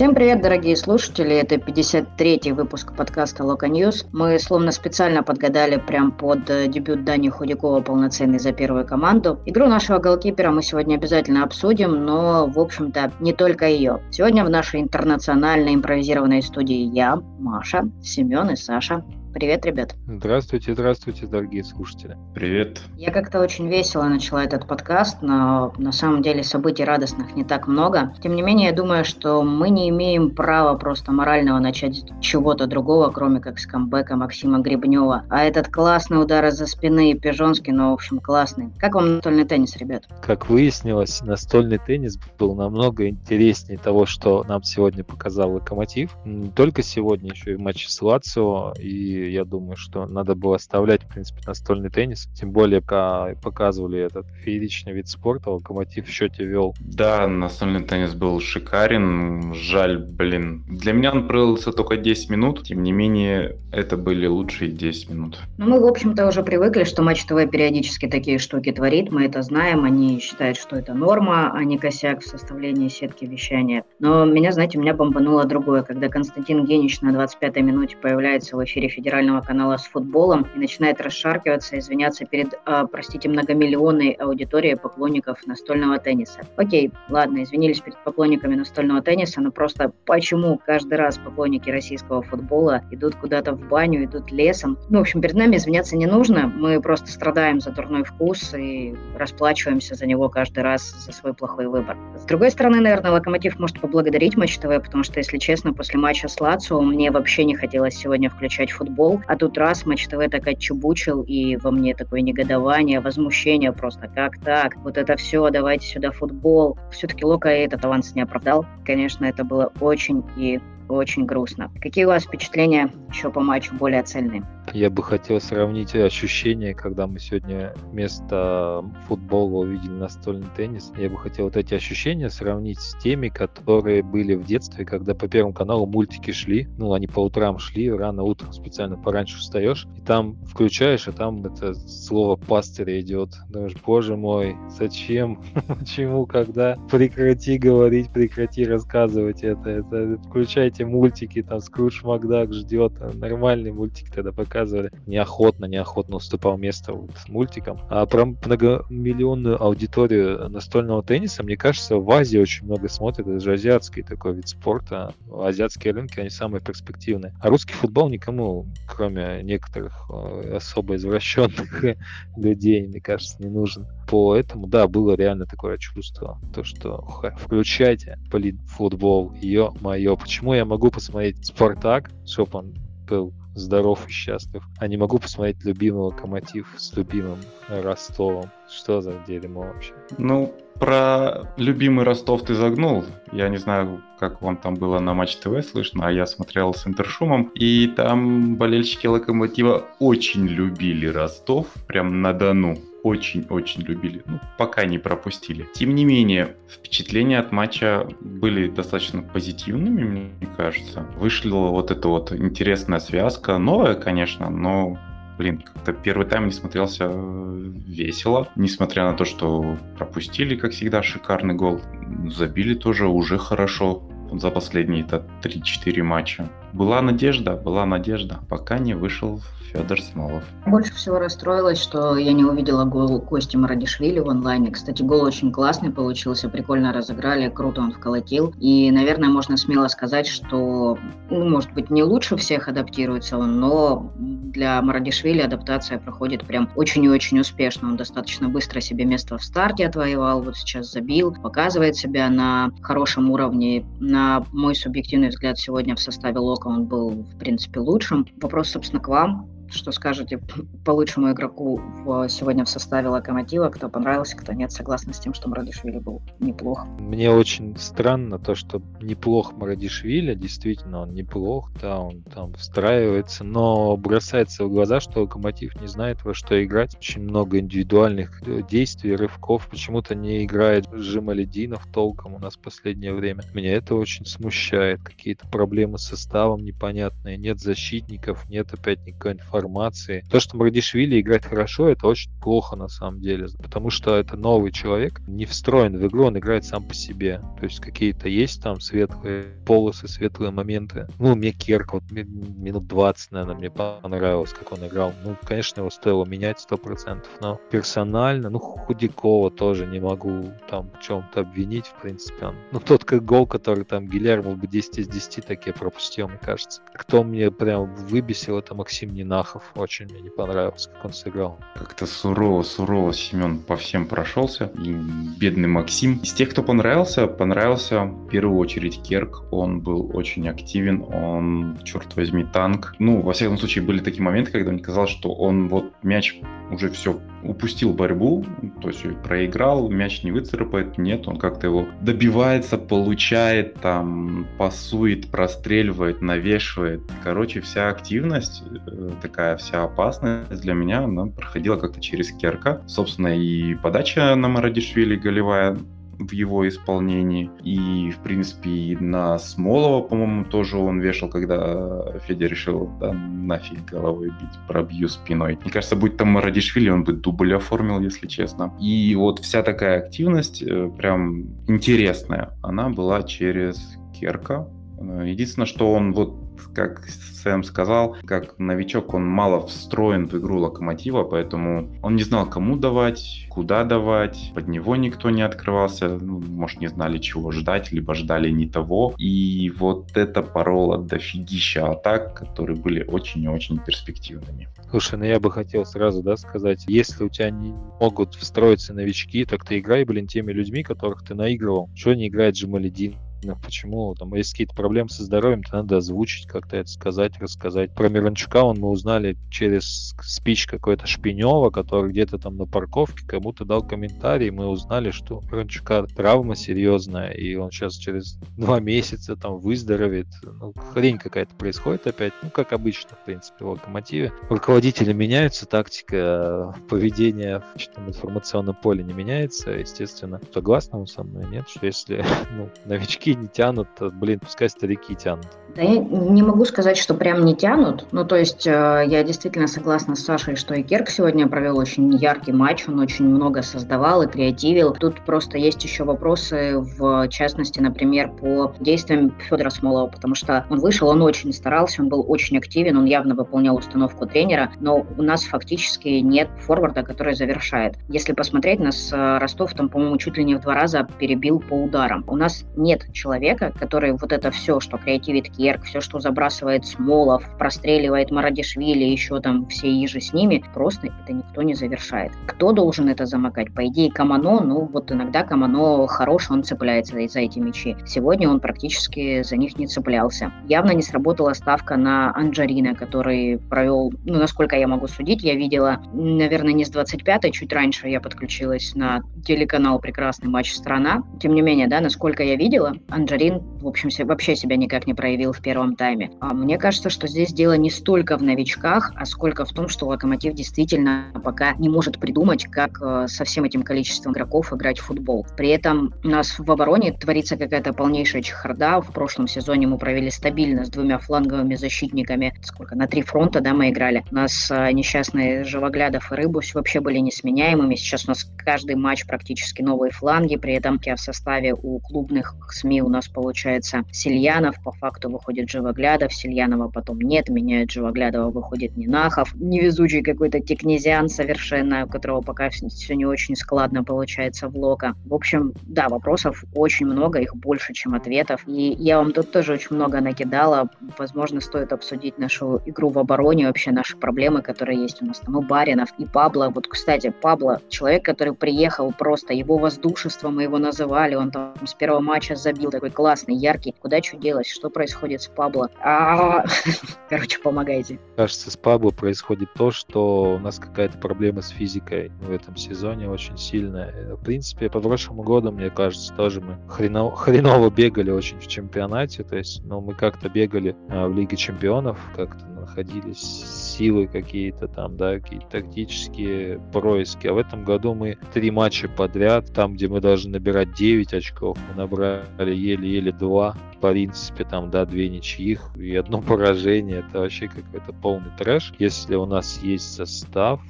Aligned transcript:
Всем 0.00 0.14
привет, 0.14 0.40
дорогие 0.40 0.76
слушатели. 0.78 1.34
Это 1.36 1.56
53-й 1.56 2.52
выпуск 2.52 2.96
подкаста 2.96 3.44
Локо 3.44 3.68
Ньюс. 3.68 4.06
Мы 4.14 4.38
словно 4.38 4.72
специально 4.72 5.22
подгадали 5.22 5.76
прям 5.76 6.10
под 6.10 6.48
э, 6.48 6.68
дебют 6.68 7.04
Дани 7.04 7.28
Худякова 7.28 7.82
полноценный 7.82 8.38
за 8.38 8.52
первую 8.52 8.86
команду. 8.86 9.40
Игру 9.44 9.66
нашего 9.66 9.98
голкипера 9.98 10.52
мы 10.52 10.62
сегодня 10.62 10.94
обязательно 10.94 11.44
обсудим, 11.44 12.06
но, 12.06 12.46
в 12.46 12.58
общем-то, 12.58 13.12
не 13.20 13.34
только 13.34 13.66
ее. 13.66 14.00
Сегодня 14.10 14.42
в 14.42 14.48
нашей 14.48 14.80
интернациональной 14.80 15.74
импровизированной 15.74 16.40
студии 16.40 16.88
я, 16.94 17.16
Маша, 17.38 17.82
Семен 18.02 18.48
и 18.48 18.56
Саша. 18.56 19.04
Привет, 19.32 19.64
ребят. 19.64 19.94
Здравствуйте, 20.08 20.74
здравствуйте, 20.74 21.26
дорогие 21.26 21.62
слушатели. 21.62 22.16
Привет. 22.34 22.80
Я 22.96 23.12
как-то 23.12 23.40
очень 23.40 23.68
весело 23.68 24.02
начала 24.04 24.42
этот 24.42 24.66
подкаст, 24.66 25.18
но 25.22 25.72
на 25.78 25.92
самом 25.92 26.20
деле 26.20 26.42
событий 26.42 26.82
радостных 26.82 27.36
не 27.36 27.44
так 27.44 27.68
много. 27.68 28.12
Тем 28.20 28.34
не 28.34 28.42
менее, 28.42 28.70
я 28.70 28.74
думаю, 28.74 29.04
что 29.04 29.42
мы 29.42 29.70
не 29.70 29.88
имеем 29.90 30.30
права 30.34 30.76
просто 30.76 31.12
морально 31.12 31.60
начать 31.60 32.04
чего-то 32.20 32.66
другого, 32.66 33.10
кроме 33.10 33.38
как 33.40 33.60
с 33.60 33.66
камбэка 33.66 34.16
Максима 34.16 34.58
Гребнева. 34.58 35.24
А 35.30 35.44
этот 35.44 35.68
классный 35.68 36.20
удар 36.20 36.44
из-за 36.46 36.66
спины 36.66 37.12
и 37.12 37.14
Пижонский, 37.14 37.72
ну, 37.72 37.90
в 37.90 37.94
общем, 37.94 38.18
классный. 38.18 38.70
Как 38.78 38.96
вам 38.96 39.14
настольный 39.14 39.44
теннис, 39.44 39.76
ребят? 39.76 40.08
Как 40.22 40.48
выяснилось, 40.50 41.22
настольный 41.22 41.78
теннис 41.78 42.18
был 42.36 42.56
намного 42.56 43.08
интереснее 43.08 43.78
того, 43.78 44.06
что 44.06 44.44
нам 44.48 44.64
сегодня 44.64 45.04
показал 45.04 45.52
Локомотив. 45.52 46.16
Не 46.24 46.50
только 46.50 46.82
сегодня, 46.82 47.30
еще 47.30 47.52
и 47.52 47.54
в 47.54 47.60
матче 47.60 47.88
с 47.88 48.02
Лацио 48.02 48.74
и 48.76 49.19
я 49.28 49.44
думаю, 49.44 49.76
что 49.76 50.06
надо 50.06 50.34
было 50.34 50.56
оставлять, 50.56 51.04
в 51.04 51.08
принципе, 51.08 51.40
настольный 51.46 51.90
теннис. 51.90 52.28
Тем 52.34 52.52
более, 52.52 52.80
пока 52.80 53.34
показывали 53.40 54.00
этот 54.00 54.26
фееричный 54.44 54.92
вид 54.92 55.08
спорта, 55.08 55.50
Локомотив 55.50 56.06
в 56.06 56.10
счете 56.10 56.44
вел. 56.44 56.74
Да, 56.80 57.26
настольный 57.28 57.84
теннис 57.84 58.14
был 58.14 58.40
шикарен. 58.40 59.54
Жаль, 59.54 59.98
блин. 59.98 60.64
Для 60.68 60.92
меня 60.92 61.12
он 61.12 61.28
провелся 61.28 61.72
только 61.72 61.96
10 61.96 62.30
минут. 62.30 62.64
Тем 62.64 62.82
не 62.82 62.90
менее, 62.90 63.58
это 63.72 63.96
были 63.96 64.26
лучшие 64.26 64.70
10 64.70 65.10
минут. 65.10 65.38
Ну, 65.58 65.66
мы, 65.66 65.80
в 65.80 65.86
общем-то, 65.86 66.26
уже 66.26 66.42
привыкли, 66.42 66.84
что 66.84 67.02
Матч 67.02 67.24
ТВ 67.24 67.48
периодически 67.50 68.08
такие 68.08 68.38
штуки 68.38 68.72
творит. 68.72 69.12
Мы 69.12 69.26
это 69.26 69.42
знаем. 69.42 69.84
Они 69.84 70.18
считают, 70.18 70.56
что 70.56 70.76
это 70.76 70.94
норма, 70.94 71.52
а 71.54 71.62
не 71.64 71.78
косяк 71.78 72.22
в 72.22 72.26
составлении 72.26 72.88
сетки 72.88 73.24
вещания. 73.24 73.84
Но 74.00 74.24
меня, 74.24 74.50
знаете, 74.50 74.78
меня 74.78 74.94
бомбануло 74.94 75.44
другое. 75.44 75.82
Когда 75.82 76.08
Константин 76.08 76.64
Генич 76.64 77.00
на 77.00 77.10
25-й 77.10 77.62
минуте 77.62 77.96
появляется 77.96 78.56
в 78.56 78.64
эфире 78.64 78.88
Федерации 78.88 79.09
федерального 79.10 79.40
канала 79.40 79.76
с 79.76 79.86
футболом 79.86 80.46
и 80.54 80.58
начинает 80.58 81.00
расшаркиваться, 81.00 81.76
извиняться 81.76 82.24
перед, 82.26 82.54
э, 82.64 82.84
простите, 82.90 83.28
многомиллионной 83.28 84.12
аудиторией 84.12 84.76
поклонников 84.76 85.44
настольного 85.46 85.98
тенниса. 85.98 86.42
Окей, 86.56 86.92
ладно, 87.08 87.42
извинились 87.42 87.80
перед 87.80 87.98
поклонниками 88.04 88.54
настольного 88.54 89.02
тенниса, 89.02 89.40
но 89.40 89.50
просто 89.50 89.92
почему 90.06 90.60
каждый 90.64 90.96
раз 90.96 91.18
поклонники 91.18 91.68
российского 91.70 92.22
футбола 92.22 92.82
идут 92.92 93.16
куда-то 93.16 93.52
в 93.54 93.68
баню, 93.68 94.04
идут 94.04 94.30
лесом? 94.30 94.78
Ну, 94.90 94.98
в 94.98 95.00
общем, 95.00 95.20
перед 95.20 95.34
нами 95.34 95.56
извиняться 95.56 95.96
не 95.96 96.06
нужно, 96.06 96.46
мы 96.46 96.80
просто 96.80 97.10
страдаем 97.10 97.60
за 97.60 97.72
дурной 97.72 98.04
вкус 98.04 98.54
и 98.54 98.94
расплачиваемся 99.18 99.96
за 99.96 100.06
него 100.06 100.28
каждый 100.28 100.62
раз 100.62 100.82
за 101.04 101.12
свой 101.12 101.34
плохой 101.34 101.66
выбор. 101.66 101.96
С 102.16 102.24
другой 102.26 102.52
стороны, 102.52 102.80
наверное, 102.80 103.10
Локомотив 103.10 103.58
может 103.58 103.80
поблагодарить 103.80 104.36
Матч 104.36 104.58
ТВ, 104.58 104.68
потому 104.84 105.02
что, 105.02 105.18
если 105.18 105.38
честно, 105.38 105.72
после 105.72 105.98
матча 105.98 106.28
с 106.28 106.40
Лацио 106.40 106.80
мне 106.80 107.10
вообще 107.10 107.44
не 107.44 107.56
хотелось 107.56 107.94
сегодня 107.94 108.30
включать 108.30 108.70
футбол, 108.70 108.99
футбол, 109.00 109.20
а 109.26 109.36
тут 109.36 109.56
раз 109.58 109.86
Матч 109.86 110.06
ТВ 110.08 110.30
так 110.30 110.46
отчебучил, 110.46 111.22
и 111.22 111.56
во 111.56 111.70
мне 111.70 111.94
такое 111.94 112.20
негодование, 112.20 113.00
возмущение 113.00 113.72
просто, 113.72 114.08
как 114.08 114.38
так, 114.38 114.76
вот 114.76 114.98
это 114.98 115.16
все, 115.16 115.48
давайте 115.50 115.86
сюда 115.86 116.10
футбол. 116.10 116.78
Все-таки 116.90 117.24
Лока 117.24 117.48
этот 117.48 117.84
аванс 117.84 118.14
не 118.14 118.22
оправдал. 118.22 118.66
Конечно, 118.84 119.24
это 119.24 119.44
было 119.44 119.72
очень 119.80 120.22
и 120.36 120.60
очень 120.92 121.24
грустно. 121.24 121.70
Какие 121.80 122.04
у 122.04 122.08
вас 122.08 122.24
впечатления 122.24 122.90
еще 123.08 123.30
по 123.30 123.40
матчу 123.40 123.74
более 123.74 124.02
цельные? 124.02 124.44
Я 124.72 124.88
бы 124.88 125.02
хотел 125.02 125.40
сравнить 125.40 125.94
ощущения, 125.96 126.74
когда 126.74 127.06
мы 127.06 127.18
сегодня 127.18 127.74
вместо 127.90 128.84
футбола 129.08 129.64
увидели 129.64 129.90
настольный 129.90 130.46
теннис. 130.56 130.92
Я 130.96 131.10
бы 131.10 131.16
хотел 131.16 131.46
вот 131.46 131.56
эти 131.56 131.74
ощущения 131.74 132.30
сравнить 132.30 132.78
с 132.78 132.96
теми, 132.98 133.28
которые 133.28 134.02
были 134.02 134.34
в 134.34 134.44
детстве, 134.44 134.84
когда 134.84 135.14
по 135.14 135.28
Первому 135.28 135.54
каналу 135.54 135.86
мультики 135.86 136.30
шли. 136.30 136.68
Ну, 136.78 136.92
они 136.92 137.08
по 137.08 137.20
утрам 137.20 137.58
шли, 137.58 137.90
рано 137.90 138.22
утром 138.22 138.52
специально 138.52 138.96
пораньше 138.96 139.38
встаешь, 139.38 139.86
и 139.96 140.00
там 140.00 140.36
включаешь, 140.44 141.08
и 141.08 141.12
там 141.12 141.44
это 141.44 141.74
слово 141.74 142.36
пастыря 142.36 143.00
идет. 143.00 143.30
Думаешь, 143.48 143.74
боже 143.84 144.16
мой, 144.16 144.56
зачем, 144.68 145.42
почему, 145.66 146.26
когда? 146.26 146.76
Прекрати 146.90 147.58
говорить, 147.58 148.12
прекрати 148.12 148.64
рассказывать 148.64 149.42
это. 149.42 149.70
это 149.70 150.18
включайте 150.28 150.79
мультики, 150.84 151.42
там 151.42 151.60
Скрудж 151.60 152.02
Макдак 152.04 152.52
ждет, 152.52 152.92
нормальные 153.14 153.72
мультики 153.72 154.10
тогда 154.14 154.32
пока 154.32 154.60
показывали, 154.60 154.90
неохотно, 155.06 155.66
неохотно 155.66 156.16
уступал 156.16 156.58
место 156.58 156.92
вот 156.92 157.12
мультикам. 157.28 157.78
А 157.88 158.04
про 158.06 158.24
многомиллионную 158.24 159.62
аудиторию 159.62 160.48
настольного 160.48 161.02
тенниса, 161.02 161.44
мне 161.44 161.56
кажется, 161.56 161.96
в 161.96 162.10
Азии 162.10 162.38
очень 162.38 162.66
много 162.66 162.88
смотрят. 162.88 163.28
Это 163.28 163.40
же 163.40 163.52
азиатский 163.52 164.02
такой 164.02 164.34
вид 164.34 164.48
спорта. 164.48 165.14
Азиатские 165.32 165.94
рынки, 165.94 166.18
они 166.18 166.30
самые 166.30 166.60
перспективные. 166.60 167.32
А 167.40 167.48
русский 167.48 167.74
футбол 167.74 168.08
никому, 168.08 168.66
кроме 168.88 169.42
некоторых 169.42 170.10
э, 170.10 170.56
особо 170.56 170.96
извращенных 170.96 171.84
людей, 172.36 172.86
мне 172.86 173.00
кажется, 173.00 173.42
не 173.42 173.48
нужен. 173.48 173.86
Поэтому, 174.10 174.66
да, 174.66 174.88
было 174.88 175.14
реально 175.14 175.46
такое 175.46 175.78
чувство, 175.78 176.40
то, 176.52 176.64
что 176.64 177.06
включайте, 177.38 178.18
блин, 178.30 178.58
футбол, 178.66 179.32
ё-моё, 179.40 180.16
почему 180.16 180.54
я 180.54 180.64
могу 180.70 180.90
посмотреть 180.90 181.44
Спартак, 181.44 182.10
чтобы 182.24 182.58
он 182.60 182.74
был 183.08 183.32
здоров 183.56 184.08
и 184.08 184.10
счастлив, 184.10 184.62
а 184.78 184.86
не 184.86 184.96
могу 184.96 185.18
посмотреть 185.18 185.64
любимый 185.64 186.02
локомотив 186.02 186.72
с 186.78 186.96
любимым 186.96 187.40
Ростовом. 187.68 188.50
Что 188.68 189.00
за 189.00 189.14
дерьмо 189.26 189.62
вообще? 189.62 189.92
Ну, 190.16 190.54
про 190.80 191.46
любимый 191.58 192.04
Ростов 192.04 192.42
ты 192.42 192.54
загнул. 192.54 193.04
Я 193.32 193.48
не 193.48 193.58
знаю, 193.58 194.02
как 194.18 194.42
вам 194.42 194.56
там 194.56 194.74
было 194.74 194.98
на 194.98 195.14
Матч 195.14 195.36
ТВ 195.36 195.62
слышно, 195.64 196.08
а 196.08 196.10
я 196.10 196.26
смотрел 196.26 196.74
с 196.74 196.86
интершумом. 196.86 197.50
И 197.54 197.86
там 197.86 198.56
болельщики 198.56 199.06
Локомотива 199.06 199.84
очень 200.00 200.46
любили 200.46 201.06
Ростов, 201.06 201.66
прям 201.86 202.22
на 202.22 202.32
Дону 202.32 202.78
очень-очень 203.02 203.82
любили. 203.82 204.22
Ну, 204.26 204.40
пока 204.58 204.84
не 204.84 204.98
пропустили. 204.98 205.66
Тем 205.74 205.94
не 205.94 206.04
менее, 206.04 206.56
впечатления 206.68 207.38
от 207.38 207.52
матча 207.52 208.06
были 208.20 208.68
достаточно 208.68 209.22
позитивными, 209.22 210.02
мне 210.02 210.48
кажется. 210.56 211.06
Вышла 211.16 211.68
вот 211.68 211.90
эта 211.90 212.08
вот 212.08 212.32
интересная 212.32 213.00
связка. 213.00 213.56
Новая, 213.58 213.94
конечно, 213.94 214.50
но 214.50 214.98
блин, 215.40 215.62
как-то 215.62 215.94
первый 215.94 216.26
тайм 216.26 216.44
не 216.44 216.52
смотрелся 216.52 217.06
э, 217.10 217.72
весело, 217.86 218.48
несмотря 218.56 219.04
на 219.04 219.14
то, 219.14 219.24
что 219.24 219.78
пропустили, 219.96 220.54
как 220.54 220.72
всегда, 220.72 221.02
шикарный 221.02 221.54
гол. 221.54 221.80
Забили 222.28 222.74
тоже 222.74 223.06
уже 223.06 223.38
хорошо 223.38 224.02
за 224.30 224.50
последние 224.50 225.02
3-4 225.02 226.02
матча. 226.02 226.46
Была 226.74 227.00
надежда, 227.00 227.56
была 227.56 227.86
надежда, 227.86 228.40
пока 228.50 228.78
не 228.78 228.92
вышел 228.92 229.40
Федор 229.72 230.00
Смолов. 230.00 230.44
Больше 230.66 230.92
всего 230.94 231.18
расстроилась, 231.18 231.80
что 231.80 232.16
я 232.16 232.32
не 232.32 232.44
увидела 232.44 232.84
гол 232.84 233.20
Кости 233.20 233.56
Марадишвили 233.56 234.18
в 234.18 234.28
онлайне. 234.28 234.70
Кстати, 234.70 235.02
гол 235.02 235.22
очень 235.22 235.52
классный 235.52 235.90
получился, 235.90 236.48
прикольно 236.48 236.92
разыграли, 236.92 237.48
круто 237.48 237.80
он 237.80 237.92
вколотил. 237.92 238.54
И, 238.60 238.90
наверное, 238.90 239.28
можно 239.28 239.56
смело 239.56 239.88
сказать, 239.88 240.26
что, 240.26 240.98
ну, 241.30 241.48
может 241.48 241.72
быть, 241.72 241.90
не 241.90 242.02
лучше 242.02 242.36
всех 242.36 242.68
адаптируется 242.68 243.38
он, 243.38 243.60
но 243.60 244.12
для 244.50 244.80
Марадишвили 244.82 245.40
адаптация 245.40 245.98
проходит 245.98 246.46
прям 246.46 246.70
очень 246.76 247.04
и 247.04 247.08
очень 247.08 247.40
успешно. 247.40 247.88
Он 247.88 247.96
достаточно 247.96 248.48
быстро 248.48 248.80
себе 248.80 249.04
место 249.04 249.38
в 249.38 249.42
старте 249.42 249.86
отвоевал, 249.86 250.42
вот 250.42 250.56
сейчас 250.56 250.90
забил, 250.90 251.34
показывает 251.34 251.96
себя 251.96 252.28
на 252.28 252.70
хорошем 252.82 253.30
уровне. 253.30 253.84
На 254.00 254.44
мой 254.52 254.74
субъективный 254.74 255.28
взгляд, 255.28 255.58
сегодня 255.58 255.94
в 255.94 256.00
составе 256.00 256.38
Лока 256.38 256.68
он 256.68 256.86
был, 256.86 257.10
в 257.22 257.38
принципе, 257.38 257.80
лучшим. 257.80 258.26
Вопрос, 258.40 258.70
собственно, 258.70 259.02
к 259.02 259.08
вам 259.08 259.49
что 259.70 259.92
скажете 259.92 260.40
по 260.84 260.90
лучшему 260.90 261.32
игроку 261.32 261.76
в, 261.78 262.28
сегодня 262.28 262.64
в 262.64 262.68
составе 262.68 263.08
Локомотива? 263.08 263.68
Кто 263.68 263.88
понравился, 263.88 264.36
кто 264.36 264.52
нет, 264.52 264.72
согласны 264.72 265.12
с 265.12 265.20
тем, 265.20 265.34
что 265.34 265.48
Марадишвили 265.48 265.98
был 265.98 266.22
неплох? 266.38 266.86
Мне 266.98 267.30
очень 267.30 267.76
странно 267.76 268.38
то, 268.38 268.54
что 268.54 268.82
неплох 269.00 269.52
Марадишвили, 269.52 270.34
действительно 270.34 271.00
он 271.00 271.14
неплох, 271.14 271.70
да, 271.80 272.00
он 272.00 272.22
там 272.22 272.54
встраивается, 272.54 273.44
но 273.44 273.96
бросается 273.96 274.64
в 274.64 274.70
глаза, 274.70 275.00
что 275.00 275.22
Локомотив 275.22 275.80
не 275.80 275.86
знает 275.86 276.24
во 276.24 276.34
что 276.34 276.62
играть. 276.62 276.96
Очень 276.96 277.22
много 277.22 277.58
индивидуальных 277.58 278.42
э, 278.46 278.62
действий, 278.68 279.14
рывков. 279.14 279.68
Почему-то 279.68 280.14
не 280.14 280.44
играет 280.44 280.86
Жималединов 280.92 281.86
толком 281.92 282.34
у 282.34 282.38
нас 282.38 282.56
в 282.56 282.60
последнее 282.60 283.14
время. 283.14 283.42
Меня 283.54 283.74
это 283.74 283.94
очень 283.94 284.26
смущает. 284.26 285.00
Какие-то 285.02 285.46
проблемы 285.48 285.98
с 285.98 286.04
составом 286.04 286.64
непонятные. 286.64 287.36
Нет 287.36 287.60
защитников, 287.60 288.48
нет 288.48 288.72
опять 288.72 289.06
никакой 289.06 289.32
информации 289.32 289.59
информации. 289.60 290.24
То, 290.30 290.40
что 290.40 290.56
Мардишвили 290.56 291.20
играет 291.20 291.44
хорошо, 291.44 291.88
это 291.88 292.06
очень 292.06 292.30
плохо 292.40 292.76
на 292.76 292.88
самом 292.88 293.20
деле, 293.20 293.46
потому 293.62 293.90
что 293.90 294.16
это 294.16 294.36
новый 294.36 294.72
человек, 294.72 295.20
не 295.26 295.44
встроен 295.44 295.96
в 295.96 296.06
игру, 296.06 296.26
он 296.26 296.38
играет 296.38 296.64
сам 296.64 296.84
по 296.84 296.94
себе. 296.94 297.40
То 297.58 297.64
есть 297.64 297.80
какие-то 297.80 298.28
есть 298.28 298.62
там 298.62 298.80
светлые 298.80 299.44
полосы, 299.66 300.08
светлые 300.08 300.50
моменты. 300.50 301.06
Ну, 301.18 301.34
мне 301.34 301.52
Керк 301.52 301.92
вот 301.92 302.04
минут 302.10 302.86
20, 302.86 303.32
наверное, 303.32 303.56
мне 303.56 303.70
понравилось, 303.70 304.52
как 304.52 304.72
он 304.72 304.86
играл. 304.86 305.12
Ну, 305.24 305.36
конечно, 305.44 305.80
его 305.80 305.90
стоило 305.90 306.24
менять 306.24 306.64
100%, 306.68 307.24
но 307.40 307.60
персонально, 307.70 308.50
ну, 308.50 308.58
Худякова 308.58 309.50
тоже 309.50 309.86
не 309.86 310.00
могу 310.00 310.52
там 310.68 310.90
в 310.90 311.00
чем-то 311.00 311.40
обвинить, 311.40 311.86
в 311.86 312.00
принципе. 312.00 312.46
Он, 312.46 312.56
ну, 312.72 312.80
тот 312.80 313.04
как 313.04 313.24
гол, 313.24 313.46
который 313.46 313.84
там 313.84 314.08
Гильермо 314.08 314.54
бы 314.54 314.66
10 314.66 314.98
из 314.98 315.08
10 315.08 315.46
такие 315.46 315.72
пропустил, 315.72 316.28
мне 316.28 316.38
кажется. 316.38 316.80
Кто 316.94 317.22
мне 317.22 317.50
прям 317.50 317.94
выбесил, 317.94 318.58
это 318.58 318.74
Максим 318.74 319.10
Нинахов. 319.50 319.62
Очень 319.74 320.06
мне 320.06 320.20
не 320.20 320.30
понравился, 320.30 320.90
как 320.90 321.04
он 321.04 321.12
сыграл. 321.12 321.58
Как-то 321.74 322.06
сурово, 322.06 322.62
сурово 322.62 323.12
Семен 323.12 323.58
по 323.58 323.76
всем 323.76 324.06
прошелся. 324.06 324.70
И 324.82 324.92
бедный 325.38 325.68
Максим. 325.68 326.18
Из 326.22 326.32
тех, 326.32 326.50
кто 326.50 326.62
понравился, 326.62 327.26
понравился 327.26 328.04
в 328.04 328.28
первую 328.28 328.58
очередь 328.58 329.02
Керк. 329.02 329.42
Он 329.50 329.80
был 329.80 330.10
очень 330.14 330.48
активен, 330.48 331.04
он, 331.12 331.78
черт 331.84 332.14
возьми, 332.16 332.44
танк. 332.44 332.94
Ну, 332.98 333.20
во 333.22 333.32
всяком 333.32 333.58
случае, 333.58 333.84
были 333.84 334.00
такие 334.00 334.22
моменты, 334.22 334.52
когда 334.52 334.72
мне 334.72 334.82
казалось, 334.82 335.10
что 335.10 335.32
он 335.32 335.68
вот 335.68 335.92
мяч 336.02 336.40
уже 336.70 336.90
все 336.90 337.20
упустил 337.42 337.92
борьбу, 337.92 338.44
то 338.80 338.88
есть 338.88 339.02
проиграл, 339.24 339.88
мяч 339.88 340.22
не 340.22 340.30
выцарапает, 340.30 340.98
нет, 340.98 341.26
он 341.26 341.38
как-то 341.38 341.66
его 341.66 341.86
добивается, 342.00 342.78
получает, 342.78 343.74
там, 343.80 344.46
пасует, 344.58 345.30
простреливает, 345.30 346.20
навешивает. 346.20 347.00
Короче, 347.24 347.60
вся 347.60 347.88
активность, 347.88 348.62
э, 348.86 349.10
такая 349.22 349.39
вся 349.58 349.84
опасность 349.84 350.62
для 350.62 350.74
меня, 350.74 351.04
она 351.04 351.26
проходила 351.26 351.76
как-то 351.76 352.00
через 352.00 352.30
Керка. 352.32 352.82
Собственно, 352.86 353.36
и 353.36 353.74
подача 353.74 354.34
на 354.34 354.48
Марадишвили 354.48 355.16
голевая 355.16 355.76
в 356.20 356.32
его 356.32 356.68
исполнении. 356.68 357.50
И, 357.64 358.10
в 358.10 358.18
принципе, 358.18 358.70
и 358.70 358.96
на 358.96 359.38
Смолова, 359.38 360.06
по-моему, 360.06 360.44
тоже 360.44 360.76
он 360.76 361.00
вешал, 361.00 361.28
когда 361.28 362.18
Федя 362.26 362.46
решил, 362.46 362.90
да, 363.00 363.12
нафиг 363.12 363.84
головой 363.86 364.28
бить, 364.28 364.58
пробью 364.68 365.08
спиной. 365.08 365.58
Мне 365.62 365.72
кажется, 365.72 365.96
будь 365.96 366.16
там 366.16 366.38
Радишвили, 366.38 366.90
он 366.90 367.04
бы 367.04 367.12
дубль 367.14 367.54
оформил, 367.54 368.00
если 368.00 368.26
честно. 368.26 368.74
И 368.80 369.14
вот 369.16 369.38
вся 369.40 369.62
такая 369.62 369.98
активность, 369.98 370.62
э, 370.62 370.90
прям 370.96 371.44
интересная, 371.68 372.50
она 372.62 372.90
была 372.90 373.22
через 373.22 373.96
Керка. 374.18 374.68
Э, 375.00 375.24
единственное, 375.26 375.66
что 375.66 375.92
он 375.92 376.12
вот 376.12 376.49
как 376.74 377.06
Сэм 377.08 377.64
сказал, 377.64 378.16
как 378.24 378.58
новичок 378.58 379.14
он 379.14 379.26
мало 379.26 379.66
встроен 379.66 380.26
в 380.26 380.34
игру 380.34 380.58
Локомотива, 380.58 381.24
поэтому 381.24 381.90
он 382.02 382.16
не 382.16 382.22
знал, 382.22 382.48
кому 382.48 382.76
давать, 382.76 383.46
куда 383.48 383.84
давать, 383.84 384.52
под 384.54 384.68
него 384.68 384.96
никто 384.96 385.30
не 385.30 385.42
открывался, 385.42 386.08
ну, 386.08 386.40
может, 386.40 386.80
не 386.80 386.88
знали, 386.88 387.18
чего 387.18 387.50
ждать, 387.52 387.92
либо 387.92 388.14
ждали 388.14 388.50
не 388.50 388.66
того. 388.66 389.14
И 389.18 389.72
вот 389.76 390.16
это 390.16 390.42
пороло 390.42 390.98
дофигища 390.98 391.90
атак, 391.90 392.34
которые 392.34 392.76
были 392.76 393.04
очень 393.04 393.42
и 393.42 393.48
очень 393.48 393.78
перспективными. 393.78 394.68
Слушай, 394.90 395.18
ну 395.18 395.24
я 395.24 395.38
бы 395.38 395.50
хотел 395.50 395.84
сразу, 395.86 396.22
да, 396.22 396.36
сказать, 396.36 396.84
если 396.88 397.24
у 397.24 397.28
тебя 397.28 397.50
не 397.50 397.72
могут 398.00 398.34
встроиться 398.34 398.92
новички, 398.92 399.44
так 399.44 399.64
ты 399.64 399.78
играй, 399.78 400.04
блин, 400.04 400.26
теми 400.26 400.52
людьми, 400.52 400.82
которых 400.82 401.22
ты 401.24 401.34
наигрывал. 401.34 401.88
Что 401.94 402.14
не 402.14 402.28
играет 402.28 402.54
Джамаледин? 402.56 403.16
Ну, 403.42 403.56
почему 403.56 404.14
там 404.14 404.34
есть 404.34 404.52
какие-то 404.52 404.74
проблемы 404.74 405.08
со 405.08 405.24
здоровьем, 405.24 405.62
то 405.62 405.76
надо 405.76 405.98
озвучить, 405.98 406.46
как-то 406.46 406.76
это 406.76 406.88
сказать, 406.88 407.38
рассказать. 407.38 407.94
Про 407.94 408.08
Миранчука 408.08 408.62
он 408.62 408.78
мы 408.78 408.90
узнали 408.90 409.36
через 409.50 410.14
спич 410.22 410.66
какой-то 410.66 411.06
Шпинева, 411.06 411.70
который 411.70 412.10
где-то 412.10 412.38
там 412.38 412.56
на 412.56 412.66
парковке 412.66 413.26
кому-то 413.26 413.64
дал 413.64 413.82
комментарий, 413.82 414.50
мы 414.50 414.66
узнали, 414.66 415.10
что 415.10 415.38
у 415.38 415.42
Миранчука 415.42 416.06
травма 416.06 416.56
серьезная, 416.56 417.30
и 417.30 417.54
он 417.54 417.70
сейчас 417.70 417.94
через 417.96 418.38
два 418.56 418.80
месяца 418.80 419.36
там 419.36 419.58
выздоровеет. 419.58 420.28
Ну, 420.42 420.72
хрень 420.92 421.18
какая-то 421.18 421.54
происходит 421.54 422.06
опять, 422.06 422.32
ну, 422.42 422.50
как 422.50 422.72
обычно, 422.72 423.16
в 423.16 423.24
принципе, 423.24 423.64
в 423.64 423.68
Локомотиве. 423.68 424.32
Руководители 424.48 425.12
меняются, 425.12 425.66
тактика 425.66 426.74
поведения 426.88 427.62
в 427.74 428.08
информационном 428.08 428.74
поле 428.74 429.02
не 429.02 429.12
меняется, 429.12 429.70
естественно. 429.70 430.40
Согласны 430.52 430.98
вы 430.98 431.06
со 431.06 431.22
мной, 431.22 431.46
нет? 431.50 431.68
Что 431.68 431.86
если 431.86 432.24
ну, 432.56 432.68
новички 432.84 433.29
старики 433.30 433.34
не 433.34 433.48
тянут, 433.48 433.88
блин, 434.00 434.40
пускай 434.40 434.68
старики 434.68 435.14
тянут. 435.14 435.46
Да 435.76 435.82
я 435.82 435.98
не 435.98 436.42
могу 436.42 436.64
сказать, 436.64 436.96
что 436.96 437.14
прям 437.14 437.44
не 437.44 437.54
тянут. 437.54 438.06
Ну, 438.10 438.24
то 438.24 438.36
есть 438.36 438.66
э, 438.66 439.04
я 439.06 439.22
действительно 439.22 439.68
согласна 439.68 440.16
с 440.16 440.24
Сашей, 440.24 440.56
что 440.56 440.74
и 440.74 440.82
Керк 440.82 441.08
сегодня 441.08 441.46
провел 441.46 441.78
очень 441.78 442.12
яркий 442.16 442.52
матч, 442.52 442.88
он 442.88 442.98
очень 442.98 443.26
много 443.26 443.62
создавал 443.62 444.22
и 444.22 444.26
креативил. 444.26 444.92
Тут 444.92 445.24
просто 445.24 445.58
есть 445.58 445.84
еще 445.84 446.04
вопросы, 446.04 446.74
в 446.76 447.28
частности, 447.28 447.78
например, 447.78 448.32
по 448.32 448.74
действиям 448.80 449.32
Федора 449.48 449.70
Смолова, 449.70 450.08
потому 450.08 450.34
что 450.34 450.66
он 450.70 450.80
вышел, 450.80 451.08
он 451.08 451.22
очень 451.22 451.52
старался, 451.52 452.02
он 452.02 452.08
был 452.08 452.24
очень 452.26 452.58
активен, 452.58 452.96
он 452.96 453.04
явно 453.04 453.34
выполнял 453.36 453.76
установку 453.76 454.26
тренера, 454.26 454.72
но 454.80 455.06
у 455.16 455.22
нас 455.22 455.44
фактически 455.44 456.08
нет 456.08 456.48
форварда, 456.66 457.04
который 457.04 457.34
завершает. 457.34 457.96
Если 458.08 458.32
посмотреть, 458.32 458.80
нас 458.80 459.12
э, 459.12 459.38
Ростов 459.38 459.74
там, 459.74 459.88
по-моему, 459.88 460.16
чуть 460.16 460.36
ли 460.36 460.44
не 460.44 460.56
в 460.56 460.60
два 460.62 460.74
раза 460.74 461.06
перебил 461.18 461.60
по 461.60 461.74
ударам. 461.74 462.24
У 462.26 462.36
нас 462.36 462.64
нет 462.76 463.04
человека, 463.20 463.72
который 463.78 464.12
вот 464.12 464.32
это 464.32 464.50
все, 464.50 464.80
что 464.80 464.96
креативит 464.96 465.50
Керк, 465.50 465.84
все, 465.84 466.00
что 466.00 466.20
забрасывает 466.20 466.86
Смолов, 466.86 467.44
простреливает 467.58 468.30
Марадишвили, 468.30 469.04
еще 469.04 469.40
там 469.40 469.66
все 469.66 469.90
ежи 469.90 470.20
с 470.20 470.32
ними, 470.32 470.64
просто 470.74 471.08
это 471.08 471.32
никто 471.32 471.62
не 471.62 471.74
завершает. 471.74 472.32
Кто 472.46 472.72
должен 472.72 473.08
это 473.08 473.26
замыкать? 473.26 473.74
По 473.74 473.86
идее, 473.86 474.10
Камано, 474.10 474.60
ну 474.60 474.88
вот 474.92 475.12
иногда 475.12 475.42
Камано 475.42 476.06
хорош, 476.06 476.50
он 476.50 476.62
цепляется 476.62 477.16
за 477.28 477.40
эти 477.40 477.58
мячи. 477.58 477.96
Сегодня 478.06 478.48
он 478.48 478.60
практически 478.60 479.42
за 479.42 479.56
них 479.56 479.76
не 479.78 479.86
цеплялся. 479.86 480.52
Явно 480.68 480.92
не 480.92 481.02
сработала 481.02 481.52
ставка 481.52 481.96
на 481.96 482.34
Анджарина, 482.34 482.94
который 482.94 483.58
провел, 483.68 484.12
ну, 484.24 484.38
насколько 484.38 484.76
я 484.76 484.88
могу 484.88 485.06
судить, 485.08 485.42
я 485.42 485.54
видела, 485.54 486.00
наверное, 486.12 486.72
не 486.72 486.84
с 486.84 486.92
25-й, 486.92 487.50
чуть 487.50 487.72
раньше 487.72 488.08
я 488.08 488.20
подключилась 488.20 488.94
на 488.94 489.20
телеканал 489.44 489.98
«Прекрасный 489.98 490.48
матч 490.48 490.72
страна». 490.72 491.22
Тем 491.40 491.54
не 491.54 491.62
менее, 491.62 491.88
да, 491.88 492.00
насколько 492.00 492.42
я 492.42 492.56
видела, 492.56 492.94
Анджарин, 493.10 493.60
в 493.80 493.86
общем, 493.86 494.10
вообще 494.26 494.56
себя 494.56 494.76
никак 494.76 495.06
не 495.06 495.14
проявил 495.14 495.52
в 495.52 495.60
первом 495.60 495.96
тайме. 495.96 496.30
А 496.40 496.54
мне 496.54 496.78
кажется, 496.78 497.10
что 497.10 497.26
здесь 497.26 497.52
дело 497.52 497.74
не 497.74 497.90
столько 497.90 498.36
в 498.36 498.42
новичках, 498.42 499.12
а 499.16 499.24
сколько 499.24 499.64
в 499.64 499.72
том, 499.72 499.88
что 499.88 500.06
Локомотив 500.06 500.54
действительно 500.54 501.26
пока 501.42 501.74
не 501.74 501.88
может 501.88 502.18
придумать, 502.18 502.64
как 502.66 503.00
э, 503.02 503.26
со 503.28 503.44
всем 503.44 503.64
этим 503.64 503.82
количеством 503.82 504.32
игроков 504.32 504.72
играть 504.72 504.98
в 504.98 505.04
футбол. 505.04 505.46
При 505.56 505.70
этом 505.70 506.14
у 506.24 506.28
нас 506.28 506.58
в 506.58 506.70
обороне 506.70 507.12
творится 507.12 507.56
какая-то 507.56 507.92
полнейшая 507.92 508.42
чехарда. 508.42 509.00
В 509.00 509.12
прошлом 509.12 509.48
сезоне 509.48 509.86
мы 509.86 509.98
провели 509.98 510.30
стабильно 510.30 510.84
с 510.84 510.90
двумя 510.90 511.18
фланговыми 511.18 511.74
защитниками. 511.74 512.54
Сколько? 512.62 512.96
На 512.96 513.06
три 513.06 513.22
фронта, 513.22 513.60
да, 513.60 513.74
мы 513.74 513.90
играли. 513.90 514.24
У 514.30 514.34
нас 514.34 514.70
э, 514.70 514.92
несчастные 514.92 515.64
Живоглядов 515.64 516.30
и 516.32 516.34
Рыбусь 516.34 516.74
вообще 516.74 517.00
были 517.00 517.18
несменяемыми. 517.18 517.94
Сейчас 517.94 518.26
у 518.26 518.28
нас 518.28 518.50
каждый 518.58 518.96
матч 518.96 519.26
практически 519.26 519.82
новые 519.82 520.10
фланги. 520.10 520.56
При 520.56 520.74
этом 520.74 520.98
в 521.00 521.16
составе 521.16 521.74
у 521.74 521.98
клубных 522.00 522.54
СМИ 522.70 522.99
у 523.00 523.08
нас 523.08 523.28
получается 523.28 524.04
Сильянов, 524.12 524.82
по 524.82 524.92
факту 524.92 525.30
выходит 525.30 525.68
Живоглядов, 525.68 526.32
Сильянова 526.32 526.88
потом 526.88 527.20
нет, 527.20 527.48
меняют 527.48 527.90
Живоглядова, 527.90 528.50
выходит 528.50 528.96
Нинахов, 528.96 529.54
невезучий 529.54 530.22
какой-то 530.22 530.60
Текнезиан 530.60 531.28
совершенно, 531.28 532.04
у 532.04 532.08
которого 532.08 532.40
пока 532.40 532.70
все 532.70 533.14
не 533.14 533.26
очень 533.26 533.56
складно 533.56 534.04
получается 534.04 534.68
в 534.68 534.76
лока. 534.76 535.14
В 535.24 535.34
общем, 535.34 535.72
да, 535.82 536.08
вопросов 536.08 536.64
очень 536.74 537.06
много, 537.06 537.40
их 537.40 537.54
больше, 537.54 537.92
чем 537.92 538.14
ответов. 538.14 538.62
И 538.66 538.94
я 538.98 539.18
вам 539.18 539.32
тут 539.32 539.50
тоже 539.52 539.74
очень 539.74 539.96
много 539.96 540.20
накидала. 540.20 540.90
Возможно, 541.18 541.60
стоит 541.60 541.92
обсудить 541.92 542.38
нашу 542.38 542.80
игру 542.86 543.10
в 543.10 543.18
обороне, 543.18 543.66
вообще 543.66 543.90
наши 543.90 544.16
проблемы, 544.16 544.62
которые 544.62 545.00
есть 545.00 545.22
у 545.22 545.26
нас. 545.26 545.40
Там 545.40 545.58
и 545.58 545.66
Баринов, 545.66 546.10
и 546.18 546.26
Пабло. 546.26 546.70
Вот, 546.74 546.86
кстати, 546.86 547.30
Пабло, 547.30 547.80
человек, 547.88 548.24
который 548.24 548.54
приехал 548.54 549.12
просто, 549.12 549.52
его 549.52 549.78
воздушество 549.78 550.50
мы 550.50 550.64
его 550.64 550.78
называли, 550.78 551.34
он 551.34 551.50
там 551.50 551.74
с 551.86 551.94
первого 551.94 552.20
матча 552.20 552.56
забил 552.56 552.89
был 552.90 552.98
такой 552.98 553.10
классный, 553.10 553.54
яркий. 553.54 553.94
Куда 554.00 554.22
что 554.22 554.36
делать? 554.36 554.66
Что 554.66 554.90
происходит 554.90 555.42
с 555.42 555.48
Пабло? 555.48 555.88
А, 556.02 556.64
короче, 557.28 557.58
помогайте. 557.60 558.18
Кажется, 558.36 558.70
с 558.70 558.76
Пабло 558.76 559.10
происходит 559.10 559.72
то, 559.74 559.90
что 559.90 560.54
у 560.54 560.58
нас 560.58 560.78
какая-то 560.78 561.18
проблема 561.18 561.62
с 561.62 561.68
физикой 561.68 562.30
в 562.40 562.50
этом 562.50 562.76
сезоне 562.76 563.28
очень 563.28 563.56
сильная. 563.56 564.34
В 564.34 564.42
принципе, 564.42 564.90
по 564.90 565.00
прошлому 565.00 565.42
году, 565.42 565.70
мне 565.70 565.90
кажется, 565.90 566.34
тоже 566.34 566.60
мы 566.60 566.78
хреново, 566.88 567.36
хреново 567.36 567.90
бегали 567.90 568.30
очень 568.30 568.58
в 568.58 568.66
чемпионате. 568.66 569.44
То 569.44 569.56
есть, 569.56 569.82
ну, 569.84 570.00
мы 570.00 570.14
как-то 570.14 570.48
бегали 570.48 570.96
а, 571.08 571.28
в 571.28 571.34
Лиге 571.34 571.56
чемпионов, 571.56 572.18
как-то 572.36 572.64
находились 572.90 573.38
силы 573.38 574.26
какие-то 574.26 574.88
там, 574.88 575.16
да, 575.16 575.38
какие-то 575.38 575.66
тактические 575.68 576.80
происки. 576.92 577.46
А 577.46 577.52
в 577.52 577.58
этом 577.58 577.84
году 577.84 578.14
мы 578.14 578.36
три 578.52 578.70
матча 578.70 579.08
подряд, 579.08 579.72
там, 579.72 579.94
где 579.94 580.08
мы 580.08 580.20
должны 580.20 580.52
набирать 580.52 580.92
9 580.94 581.32
очков, 581.34 581.78
мы 581.88 581.94
набрали 581.94 582.74
еле-еле 582.74 583.32
2. 583.32 583.72
В 583.72 584.00
принципе, 584.00 584.64
там, 584.64 584.90
да, 584.90 585.04
две 585.04 585.28
ничьих 585.28 585.90
и 585.96 586.16
одно 586.16 586.40
поражение. 586.42 587.18
Это 587.18 587.40
вообще 587.40 587.68
какой-то 587.68 588.12
полный 588.14 588.50
трэш. 588.58 588.92
Если 588.98 589.34
у 589.34 589.46
нас 589.46 589.80
есть 589.82 590.14
состав, 590.14 590.80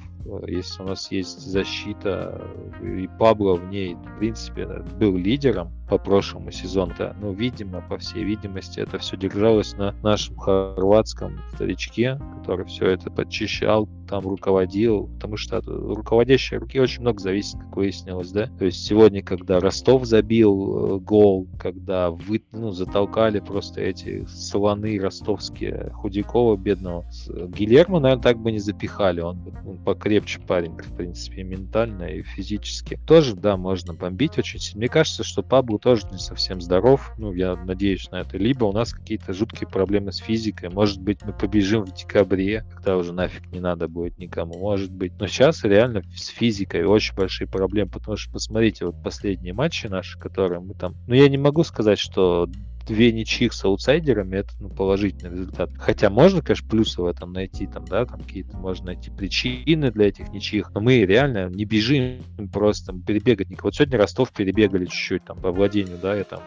если 0.47 0.83
у 0.83 0.85
нас 0.85 1.11
есть 1.11 1.39
защита, 1.41 2.41
и 2.81 3.09
Пабло 3.19 3.55
в 3.55 3.65
ней, 3.69 3.95
в 3.95 4.19
принципе, 4.19 4.65
был 4.99 5.17
лидером 5.17 5.71
по 5.91 5.97
прошлому 5.97 6.51
сезону, 6.51 6.93
да, 6.97 7.13
ну, 7.19 7.33
видимо, 7.33 7.81
по 7.81 7.97
всей 7.97 8.23
видимости, 8.23 8.79
это 8.79 8.97
все 8.97 9.17
держалось 9.17 9.73
на 9.73 9.93
нашем 10.03 10.37
хорватском 10.37 11.41
старичке, 11.53 12.17
который 12.39 12.65
все 12.65 12.91
это 12.91 13.11
подчищал, 13.11 13.89
там 14.07 14.25
руководил, 14.25 15.07
потому 15.15 15.35
что 15.35 15.57
от 15.57 15.67
руководящей 15.67 16.57
руки 16.57 16.79
очень 16.79 17.01
много 17.01 17.19
зависит, 17.19 17.59
как 17.59 17.75
выяснилось, 17.75 18.31
да. 18.31 18.47
То 18.57 18.65
есть 18.65 18.85
сегодня, 18.85 19.21
когда 19.21 19.59
Ростов 19.59 20.05
забил 20.05 20.95
э, 20.95 20.99
гол, 20.99 21.47
когда 21.59 22.09
вы, 22.09 22.41
ну, 22.53 22.71
затолкали 22.71 23.39
просто 23.39 23.81
эти 23.81 24.25
слоны 24.27 24.97
ростовские 24.97 25.91
Худякова 25.93 26.55
бедного, 26.55 27.05
Гильермо, 27.27 27.99
наверное, 27.99 28.23
так 28.23 28.37
бы 28.37 28.53
не 28.53 28.59
запихали, 28.59 29.19
он, 29.19 29.39
он 29.65 29.77
покрепче 29.77 30.39
парень, 30.39 30.77
в 30.77 30.95
принципе, 30.95 31.41
и 31.41 31.43
ментально, 31.43 32.03
и 32.03 32.21
физически. 32.21 32.97
Тоже, 33.05 33.35
да, 33.35 33.57
можно 33.57 33.93
бомбить 33.93 34.37
очень 34.37 34.59
сильно. 34.59 34.79
Мне 34.79 34.89
кажется, 34.89 35.25
что 35.25 35.43
Паблу 35.43 35.80
тоже 35.81 36.07
не 36.11 36.17
совсем 36.17 36.61
здоров, 36.61 37.11
ну, 37.17 37.33
я 37.33 37.55
надеюсь 37.55 38.09
на 38.11 38.21
это. 38.21 38.37
Либо 38.37 38.65
у 38.65 38.71
нас 38.71 38.93
какие-то 38.93 39.33
жуткие 39.33 39.67
проблемы 39.67 40.11
с 40.11 40.17
физикой, 40.17 40.69
может 40.69 41.01
быть, 41.01 41.23
мы 41.23 41.33
побежим 41.33 41.85
в 41.85 41.93
декабре, 41.93 42.63
когда 42.73 42.97
уже 42.97 43.13
нафиг 43.13 43.51
не 43.51 43.59
надо 43.59 43.87
будет 43.87 44.17
никому, 44.17 44.57
может 44.57 44.91
быть. 44.91 45.13
Но 45.19 45.27
сейчас 45.27 45.63
реально 45.63 46.03
с 46.15 46.27
физикой 46.27 46.85
очень 46.85 47.15
большие 47.15 47.47
проблемы, 47.47 47.91
потому 47.91 48.15
что, 48.15 48.31
посмотрите, 48.31 48.85
вот 48.85 49.01
последние 49.03 49.53
матчи 49.53 49.87
наши, 49.87 50.17
которые 50.19 50.59
мы 50.59 50.75
там... 50.75 50.95
Ну, 51.07 51.15
я 51.15 51.27
не 51.27 51.37
могу 51.37 51.63
сказать, 51.63 51.99
что 51.99 52.47
две 52.85 53.11
ничьих 53.11 53.53
с 53.53 53.63
аутсайдерами, 53.63 54.37
это 54.37 54.49
ну, 54.59 54.69
положительный 54.69 55.31
результат. 55.31 55.71
Хотя 55.77 56.09
можно, 56.09 56.41
конечно, 56.41 56.69
плюсы 56.69 57.01
в 57.01 57.05
этом 57.05 57.33
найти, 57.33 57.67
там, 57.67 57.85
да, 57.85 58.05
там 58.05 58.21
какие-то 58.21 58.57
можно 58.57 58.87
найти 58.87 59.11
причины 59.11 59.91
для 59.91 60.07
этих 60.07 60.29
ничьих, 60.29 60.71
но 60.73 60.81
мы 60.81 60.99
реально 61.05 61.49
не 61.49 61.65
бежим 61.65 62.21
просто 62.51 62.93
перебегать. 62.93 63.47
Вот 63.61 63.75
сегодня 63.75 63.97
Ростов 63.97 64.31
перебегали 64.31 64.85
чуть-чуть 64.85 65.25
там 65.25 65.39
по 65.39 65.51
владению, 65.51 65.97
да, 66.01 66.15
я 66.15 66.23
там 66.23 66.41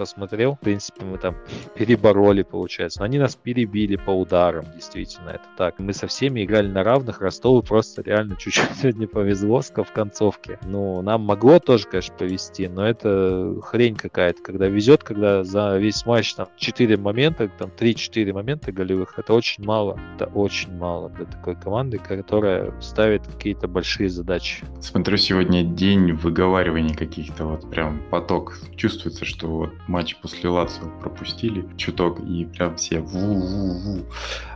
посмотрел. 0.00 0.54
В 0.54 0.60
принципе, 0.60 1.04
мы 1.04 1.18
там 1.18 1.36
перебороли, 1.74 2.42
получается. 2.42 3.00
Но 3.00 3.04
они 3.04 3.18
нас 3.18 3.36
перебили 3.36 3.96
по 3.96 4.10
ударам, 4.10 4.64
действительно, 4.74 5.30
это 5.30 5.44
так. 5.56 5.78
Мы 5.78 5.92
со 5.92 6.06
всеми 6.06 6.44
играли 6.44 6.68
на 6.68 6.82
равных. 6.82 7.20
Ростову 7.20 7.62
просто 7.62 8.02
реально 8.02 8.36
чуть-чуть 8.36 8.70
сегодня 8.80 9.06
повезло 9.06 9.60
в 9.60 9.92
концовке. 9.92 10.58
Ну, 10.62 11.02
нам 11.02 11.22
могло 11.22 11.58
тоже, 11.58 11.86
конечно, 11.86 12.14
повезти, 12.16 12.66
но 12.68 12.86
это 12.86 13.56
хрень 13.62 13.94
какая-то. 13.94 14.42
Когда 14.42 14.68
везет, 14.68 15.04
когда 15.04 15.44
за 15.44 15.76
весь 15.80 16.06
матч 16.06 16.34
там 16.34 16.48
4 16.56 16.96
момента, 16.96 17.48
там 17.48 17.70
3-4 17.76 18.32
момента 18.32 18.72
голевых, 18.72 19.18
это 19.18 19.34
очень 19.34 19.64
мало. 19.64 19.98
Это 20.16 20.26
очень 20.26 20.76
мало 20.76 21.08
для 21.10 21.26
такой 21.26 21.56
команды, 21.56 21.98
которая 21.98 22.72
ставит 22.80 23.26
какие-то 23.26 23.68
большие 23.68 24.08
задачи. 24.08 24.64
Смотрю, 24.80 25.16
сегодня 25.16 25.62
день 25.62 26.12
выговариваний 26.12 26.94
каких-то, 26.94 27.46
вот 27.46 27.70
прям 27.70 28.02
поток. 28.10 28.58
Чувствуется, 28.76 29.24
что 29.24 29.48
вот 29.48 29.70
матч 29.88 30.16
после 30.16 30.48
Лацио 30.50 30.88
пропустили 31.00 31.66
чуток, 31.76 32.20
и 32.20 32.44
прям 32.44 32.76
все 32.76 32.98
ву-ву-ву. 32.98 34.04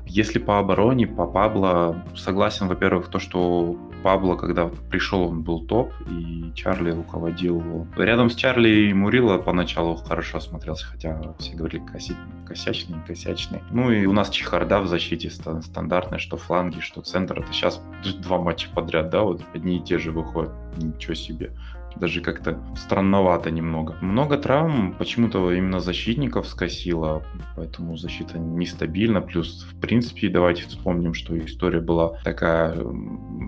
Если 0.07 0.39
по 0.39 0.59
обороне, 0.59 1.07
по 1.07 1.27
Пабло, 1.27 2.05
согласен, 2.15 2.69
во-первых, 2.69 3.09
то, 3.09 3.19
что 3.19 3.77
Пабло, 4.03 4.37
когда 4.37 4.71
пришел, 4.91 5.23
он 5.23 5.43
был 5.43 5.67
топ, 5.67 5.93
и 6.11 6.53
Чарли 6.55 6.91
руководил. 6.91 7.87
Рядом 7.97 8.29
с 8.29 8.35
Чарли 8.35 8.69
и 8.69 8.93
Мурила 8.93 9.39
поначалу 9.39 9.97
хорошо 9.97 10.41
смотрелся, 10.41 10.87
хотя 10.87 11.21
все 11.39 11.55
говорили 11.55 11.83
коси... 11.87 12.15
косячный, 12.47 12.99
косячный. 13.07 13.63
Ну 13.71 13.91
и 13.91 14.05
у 14.05 14.13
нас 14.13 14.29
чехарда 14.29 14.81
в 14.81 14.87
защите 14.87 15.31
стандартная, 15.31 16.19
что 16.19 16.37
фланги, 16.37 16.81
что 16.81 17.01
центр. 17.01 17.41
Это 17.41 17.53
сейчас 17.53 17.83
два 18.23 18.39
матча 18.39 18.69
подряд, 18.75 19.09
да, 19.09 19.23
вот 19.23 19.41
одни 19.55 19.79
и 19.79 19.83
те 19.83 19.99
же 19.99 20.13
выходят. 20.13 20.53
Ничего 20.77 21.15
себе 21.15 21.53
даже 21.97 22.21
как-то 22.21 22.59
странновато 22.77 23.51
немного. 23.51 23.97
Много 24.01 24.37
травм, 24.37 24.95
почему-то 24.99 25.53
именно 25.53 25.81
защитников 25.81 26.47
скосило, 26.47 27.23
поэтому 27.57 27.97
защита 27.97 28.39
нестабильна. 28.39 29.21
Плюс, 29.21 29.67
в 29.71 29.81
принципе, 29.81 30.29
давайте 30.29 30.65
вспомним, 30.65 31.15
что 31.15 31.39
история 31.39 31.81
была 31.81 32.19
такая, 32.25 32.77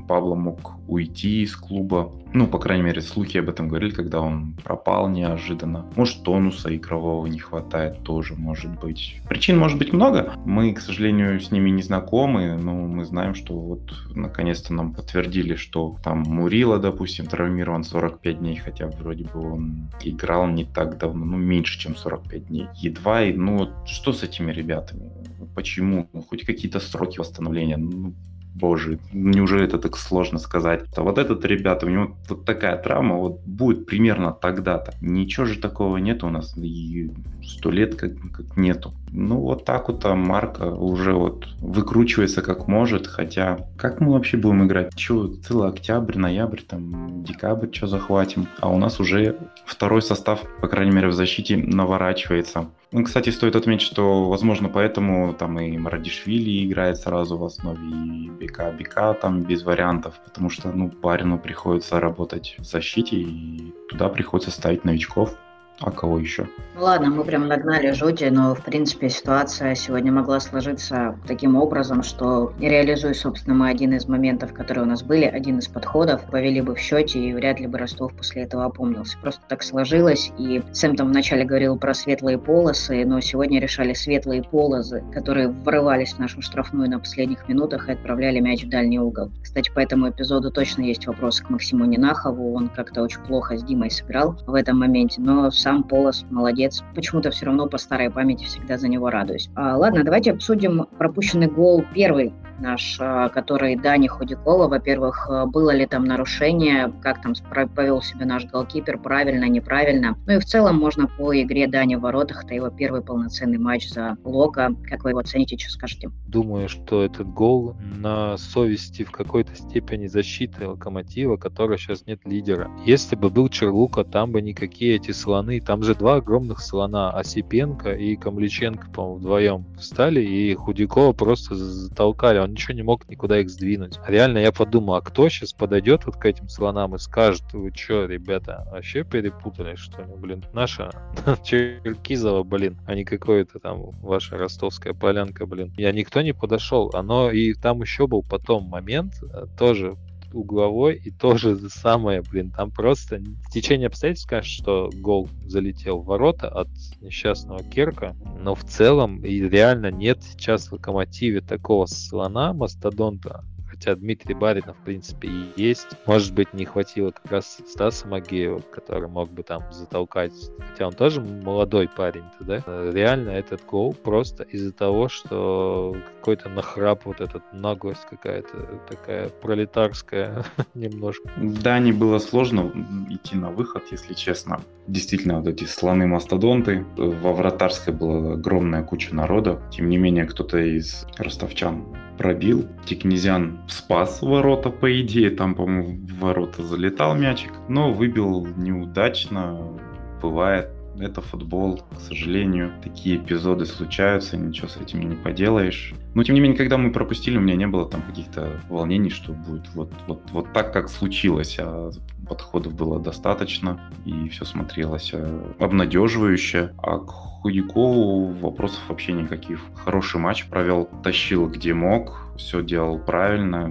Пабло 0.08 0.34
мог 0.34 0.74
уйти 0.88 1.42
из 1.42 1.56
клуба. 1.56 2.12
Ну, 2.36 2.46
по 2.46 2.58
крайней 2.58 2.82
мере, 2.82 3.00
слухи 3.00 3.38
об 3.38 3.48
этом 3.48 3.68
говорили, 3.68 3.92
когда 3.92 4.20
он 4.20 4.52
пропал 4.62 5.08
неожиданно. 5.08 5.86
Может, 5.96 6.22
тонуса 6.22 6.76
игрового 6.76 7.26
не 7.28 7.38
хватает 7.38 8.02
тоже, 8.02 8.34
может 8.34 8.78
быть. 8.78 9.22
Причин 9.26 9.56
может 9.58 9.78
быть 9.78 9.94
много. 9.94 10.34
Мы, 10.44 10.74
к 10.74 10.80
сожалению, 10.80 11.40
с 11.40 11.50
ними 11.50 11.70
не 11.70 11.80
знакомы, 11.80 12.58
но 12.58 12.74
мы 12.74 13.06
знаем, 13.06 13.34
что 13.34 13.58
вот 13.58 13.90
наконец-то 14.14 14.74
нам 14.74 14.92
подтвердили, 14.92 15.54
что 15.54 15.96
там 16.04 16.24
Мурила, 16.26 16.78
допустим, 16.78 17.24
травмирован 17.24 17.84
45 17.84 18.38
дней, 18.38 18.56
хотя 18.56 18.88
вроде 18.88 19.24
бы 19.24 19.40
он 19.40 19.88
играл 20.02 20.46
не 20.46 20.66
так 20.66 20.98
давно, 20.98 21.24
ну, 21.24 21.38
меньше, 21.38 21.80
чем 21.80 21.96
45 21.96 22.48
дней. 22.48 22.66
Едва, 22.74 23.22
и, 23.22 23.32
ну, 23.32 23.70
что 23.86 24.12
с 24.12 24.22
этими 24.22 24.52
ребятами? 24.52 25.10
Почему? 25.54 26.10
Ну, 26.12 26.20
хоть 26.20 26.44
какие-то 26.44 26.80
сроки 26.80 27.18
восстановления. 27.18 27.78
Ну, 27.78 28.12
боже, 28.56 28.98
неужели 29.12 29.64
это 29.64 29.78
так 29.78 29.96
сложно 29.96 30.38
сказать? 30.38 30.84
А 30.96 31.02
вот 31.02 31.18
этот, 31.18 31.44
ребята, 31.44 31.86
у 31.86 31.88
него 31.88 32.16
вот 32.28 32.44
такая 32.44 32.76
травма, 32.76 33.16
вот 33.16 33.40
будет 33.44 33.86
примерно 33.86 34.32
тогда-то. 34.32 34.94
Ничего 35.00 35.46
же 35.46 35.58
такого 35.58 35.98
нет 35.98 36.24
у 36.24 36.30
нас, 36.30 36.56
и 36.56 37.10
сто 37.44 37.70
лет 37.70 37.94
как, 37.94 38.12
как 38.32 38.56
нету. 38.56 38.92
Ну, 39.10 39.40
вот 39.40 39.64
так 39.64 39.88
вот 39.88 40.02
там 40.02 40.20
Марка 40.20 40.70
уже 40.70 41.12
вот 41.12 41.46
выкручивается 41.60 42.42
как 42.42 42.66
может, 42.68 43.06
хотя 43.06 43.58
как 43.76 44.00
мы 44.00 44.12
вообще 44.12 44.36
будем 44.36 44.66
играть? 44.66 44.94
Че, 44.94 45.28
целый 45.46 45.68
октябрь, 45.68 46.18
ноябрь, 46.18 46.60
там, 46.60 47.22
декабрь, 47.24 47.68
что 47.72 47.86
захватим? 47.86 48.48
А 48.60 48.70
у 48.70 48.78
нас 48.78 49.00
уже 49.00 49.36
второй 49.64 50.02
состав, 50.02 50.40
по 50.60 50.68
крайней 50.68 50.92
мере, 50.92 51.08
в 51.08 51.12
защите 51.12 51.56
наворачивается. 51.56 52.68
Ну, 52.92 53.02
кстати, 53.02 53.30
стоит 53.30 53.56
отметить, 53.56 53.86
что, 53.86 54.28
возможно, 54.28 54.68
поэтому 54.68 55.34
там 55.34 55.58
и 55.58 55.76
Марадишвили 55.76 56.64
играет 56.64 56.98
сразу 56.98 57.36
в 57.36 57.44
основе, 57.44 57.80
и 57.82 58.30
Бека 58.30 58.70
Бека 58.70 59.12
там 59.14 59.42
без 59.42 59.64
вариантов, 59.64 60.20
потому 60.24 60.50
что, 60.50 60.70
ну, 60.70 60.88
парину 60.88 61.38
приходится 61.38 61.98
работать 61.98 62.54
в 62.58 62.64
защите, 62.64 63.16
и 63.16 63.74
туда 63.88 64.08
приходится 64.08 64.52
ставить 64.52 64.84
новичков. 64.84 65.36
А 65.80 65.90
кого 65.90 66.18
еще? 66.18 66.48
Ну 66.74 66.82
ладно, 66.82 67.08
мы 67.08 67.24
прям 67.24 67.48
нагнали 67.48 67.92
жути, 67.92 68.24
но 68.24 68.54
в 68.54 68.62
принципе 68.62 69.08
ситуация 69.08 69.74
сегодня 69.74 70.12
могла 70.12 70.40
сложиться 70.40 71.18
таким 71.26 71.56
образом, 71.56 72.02
что 72.02 72.52
реализуя, 72.60 73.14
собственно, 73.14 73.54
мы 73.54 73.68
один 73.70 73.94
из 73.94 74.06
моментов, 74.06 74.52
которые 74.52 74.84
у 74.84 74.86
нас 74.86 75.02
были, 75.02 75.24
один 75.24 75.58
из 75.58 75.68
подходов, 75.68 76.22
повели 76.24 76.60
бы 76.60 76.74
в 76.74 76.78
счете, 76.78 77.18
и 77.18 77.32
вряд 77.32 77.60
ли 77.60 77.66
бы 77.66 77.78
Ростов 77.78 78.14
после 78.14 78.42
этого 78.42 78.64
опомнился. 78.64 79.16
Просто 79.22 79.40
так 79.48 79.62
сложилось, 79.62 80.32
и 80.38 80.62
Сэм 80.72 80.96
там 80.96 81.08
вначале 81.08 81.44
говорил 81.44 81.78
про 81.78 81.94
светлые 81.94 82.38
полосы, 82.38 83.04
но 83.06 83.20
сегодня 83.20 83.60
решали 83.60 83.94
светлые 83.94 84.42
полосы, 84.42 85.02
которые 85.12 85.48
врывались 85.48 86.12
в 86.12 86.18
нашу 86.18 86.42
штрафную 86.42 86.90
на 86.90 86.98
последних 86.98 87.48
минутах 87.48 87.88
и 87.88 87.92
отправляли 87.92 88.40
мяч 88.40 88.64
в 88.64 88.68
дальний 88.68 88.98
угол. 88.98 89.30
Кстати, 89.42 89.70
по 89.70 89.80
этому 89.80 90.10
эпизоду 90.10 90.50
точно 90.50 90.82
есть 90.82 91.06
вопрос 91.06 91.40
к 91.40 91.48
Максиму 91.48 91.86
Нинахову, 91.86 92.54
он 92.54 92.68
как-то 92.68 93.02
очень 93.02 93.20
плохо 93.20 93.56
с 93.56 93.62
Димой 93.62 93.90
сыграл 93.90 94.36
в 94.46 94.54
этом 94.54 94.78
моменте, 94.78 95.22
но 95.22 95.50
сам 95.66 95.82
Полос 95.82 96.24
молодец. 96.30 96.84
Почему-то 96.94 97.32
все 97.32 97.46
равно 97.46 97.66
по 97.66 97.76
старой 97.76 98.08
памяти 98.08 98.44
всегда 98.44 98.78
за 98.78 98.86
него 98.86 99.10
радуюсь. 99.10 99.50
А, 99.56 99.76
ладно, 99.76 100.04
давайте 100.04 100.30
обсудим 100.30 100.86
пропущенный 100.96 101.48
гол 101.48 101.84
первый 101.92 102.32
наш, 102.58 102.98
а, 103.00 103.28
который 103.28 103.76
Дани 103.76 104.06
Худякова. 104.06 104.68
Во-первых, 104.68 105.28
а, 105.28 105.46
было 105.46 105.70
ли 105.70 105.86
там 105.86 106.04
нарушение, 106.04 106.92
как 107.02 107.22
там 107.22 107.34
повел 107.74 108.02
себя 108.02 108.26
наш 108.26 108.46
голкипер, 108.46 108.98
правильно, 108.98 109.48
неправильно. 109.48 110.16
Ну 110.26 110.34
и 110.34 110.38
в 110.38 110.44
целом 110.44 110.76
можно 110.76 111.06
по 111.06 111.34
игре 111.40 111.66
Дани 111.66 111.96
в 111.96 112.00
воротах, 112.00 112.44
это 112.44 112.54
его 112.54 112.70
первый 112.70 113.02
полноценный 113.02 113.58
матч 113.58 113.88
за 113.88 114.16
Лока. 114.24 114.74
Как 114.84 115.04
вы 115.04 115.10
его 115.10 115.20
оцените, 115.20 115.58
что 115.58 115.70
скажете? 115.70 116.10
Думаю, 116.26 116.68
что 116.68 117.04
этот 117.04 117.28
гол 117.28 117.76
на 117.80 118.36
совести 118.36 119.02
в 119.02 119.10
какой-то 119.10 119.54
степени 119.54 120.06
защиты 120.06 120.68
Локомотива, 120.68 121.36
которого 121.36 121.76
сейчас 121.78 122.06
нет 122.06 122.20
лидера. 122.24 122.70
Если 122.84 123.16
бы 123.16 123.30
был 123.30 123.48
Черлука, 123.48 124.04
там 124.04 124.32
бы 124.32 124.40
никакие 124.40 124.96
эти 124.96 125.10
слоны, 125.10 125.55
там 125.60 125.82
же 125.82 125.94
два 125.94 126.16
огромных 126.16 126.60
слона, 126.60 127.10
Осипенко 127.10 127.92
и 127.92 128.16
Камличенко, 128.16 128.90
по-моему, 128.90 129.18
вдвоем 129.18 129.66
встали, 129.78 130.20
и 130.20 130.54
Худякова 130.54 131.12
просто 131.12 131.54
затолкали 131.54 132.38
он 132.38 132.52
ничего 132.52 132.74
не 132.74 132.82
мог 132.82 133.08
никуда 133.08 133.40
их 133.40 133.50
сдвинуть. 133.50 133.98
Реально 134.06 134.38
я 134.38 134.52
подумал, 134.52 134.94
а 134.94 135.00
кто 135.00 135.28
сейчас 135.28 135.52
подойдет 135.52 136.06
вот 136.06 136.16
к 136.16 136.24
этим 136.24 136.48
слонам 136.48 136.94
и 136.94 136.98
скажет, 136.98 137.44
вы 137.52 137.72
что, 137.74 138.06
ребята, 138.06 138.66
вообще 138.70 139.04
перепутали, 139.04 139.74
что 139.76 140.02
ли, 140.02 140.14
блин, 140.16 140.44
наша 140.52 140.90
Черкизова, 141.44 142.42
блин, 142.42 142.78
а 142.86 142.94
не 142.94 143.04
какое-то 143.04 143.58
там 143.58 143.90
ваша 144.00 144.36
ростовская 144.36 144.94
полянка, 144.94 145.46
блин. 145.46 145.72
Я 145.76 145.92
никто 145.92 146.22
не 146.22 146.32
подошел. 146.32 146.90
Оно 146.94 147.30
и 147.30 147.54
там 147.54 147.82
еще 147.82 148.06
был 148.06 148.22
потом 148.22 148.64
момент, 148.64 149.14
э, 149.22 149.46
тоже 149.58 149.96
угловой, 150.36 150.94
и 150.94 151.10
тоже 151.10 151.56
самое, 151.70 152.22
блин, 152.22 152.50
там 152.50 152.70
просто 152.70 153.18
в 153.18 153.50
течение 153.50 153.88
обстоятельств 153.88 154.26
скажешь, 154.26 154.52
что 154.52 154.90
гол 154.94 155.28
залетел 155.46 156.00
в 156.00 156.06
ворота 156.06 156.48
от 156.48 156.68
несчастного 157.00 157.62
Керка, 157.62 158.14
но 158.38 158.54
в 158.54 158.64
целом 158.64 159.24
и 159.24 159.40
реально 159.40 159.90
нет 159.90 160.22
сейчас 160.22 160.68
в 160.68 160.72
Локомотиве 160.72 161.40
такого 161.40 161.86
слона, 161.86 162.52
мастодонта, 162.52 163.44
хотя 163.76 163.94
Дмитрий 163.96 164.34
Баринов, 164.34 164.76
в 164.78 164.84
принципе, 164.84 165.28
и 165.28 165.52
есть. 165.56 165.88
Может 166.06 166.34
быть, 166.34 166.52
не 166.54 166.64
хватило 166.64 167.10
как 167.10 167.30
раз 167.30 167.58
Стаса 167.66 168.08
Магеева, 168.08 168.60
который 168.60 169.08
мог 169.08 169.30
бы 169.30 169.42
там 169.42 169.62
затолкать, 169.70 170.32
хотя 170.70 170.86
он 170.86 170.94
тоже 170.94 171.20
молодой 171.20 171.88
парень, 171.88 172.24
да? 172.40 172.62
Реально 172.66 173.30
этот 173.30 173.64
гол 173.66 173.94
просто 173.94 174.44
из-за 174.44 174.72
того, 174.72 175.08
что 175.08 175.96
какой-то 176.18 176.48
нахрап, 176.48 177.04
вот 177.04 177.20
этот 177.20 177.42
наглость 177.52 178.06
какая-то 178.08 178.80
такая 178.88 179.28
пролетарская 179.28 180.44
немножко. 180.74 181.28
Да, 181.36 181.78
не 181.78 181.92
было 181.92 182.18
сложно 182.18 182.72
идти 183.10 183.36
на 183.36 183.50
выход, 183.50 183.84
если 183.90 184.14
честно. 184.14 184.60
Действительно, 184.86 185.40
вот 185.40 185.48
эти 185.48 185.64
слоны-мастодонты. 185.64 186.84
Во 186.96 187.32
вратарской 187.32 187.92
была 187.92 188.34
огромная 188.34 188.84
куча 188.84 189.14
народа. 189.14 189.60
Тем 189.70 189.88
не 189.88 189.98
менее, 189.98 190.26
кто-то 190.26 190.58
из 190.58 191.06
ростовчан 191.18 191.84
пробил. 192.16 192.66
Тикнезян 192.84 193.58
спас 193.68 194.22
ворота, 194.22 194.70
по 194.70 195.00
идее. 195.00 195.30
Там, 195.30 195.54
по-моему, 195.54 196.06
в 196.06 196.18
ворота 196.18 196.62
залетал 196.62 197.14
мячик. 197.14 197.52
Но 197.68 197.92
выбил 197.92 198.46
неудачно. 198.56 199.78
Бывает. 200.22 200.75
Это 201.00 201.20
футбол, 201.20 201.82
к 201.94 202.00
сожалению. 202.00 202.72
Такие 202.82 203.16
эпизоды 203.16 203.66
случаются, 203.66 204.36
ничего 204.36 204.68
с 204.68 204.76
этим 204.76 205.08
не 205.08 205.16
поделаешь. 205.16 205.94
Но, 206.14 206.22
тем 206.22 206.34
не 206.34 206.40
менее, 206.40 206.56
когда 206.56 206.78
мы 206.78 206.90
пропустили, 206.90 207.36
у 207.36 207.40
меня 207.40 207.56
не 207.56 207.66
было 207.66 207.88
там 207.88 208.02
каких-то 208.02 208.60
волнений, 208.68 209.10
что 209.10 209.32
будет 209.32 209.68
вот, 209.74 209.92
вот, 210.06 210.22
вот 210.30 210.52
так, 210.52 210.72
как 210.72 210.88
случилось. 210.88 211.58
А 211.60 211.90
подходов 212.28 212.74
было 212.74 212.98
достаточно, 212.98 213.80
и 214.04 214.28
все 214.28 214.44
смотрелось 214.44 215.10
э, 215.12 215.52
обнадеживающе. 215.58 216.72
А 216.78 216.98
к 216.98 217.10
Худякову 217.10 218.32
вопросов 218.32 218.80
вообще 218.88 219.12
никаких. 219.12 219.60
Хороший 219.76 220.18
матч 220.18 220.46
провел, 220.46 220.88
тащил 221.04 221.48
где 221.48 221.74
мог, 221.74 222.26
все 222.36 222.62
делал 222.62 222.98
правильно. 222.98 223.70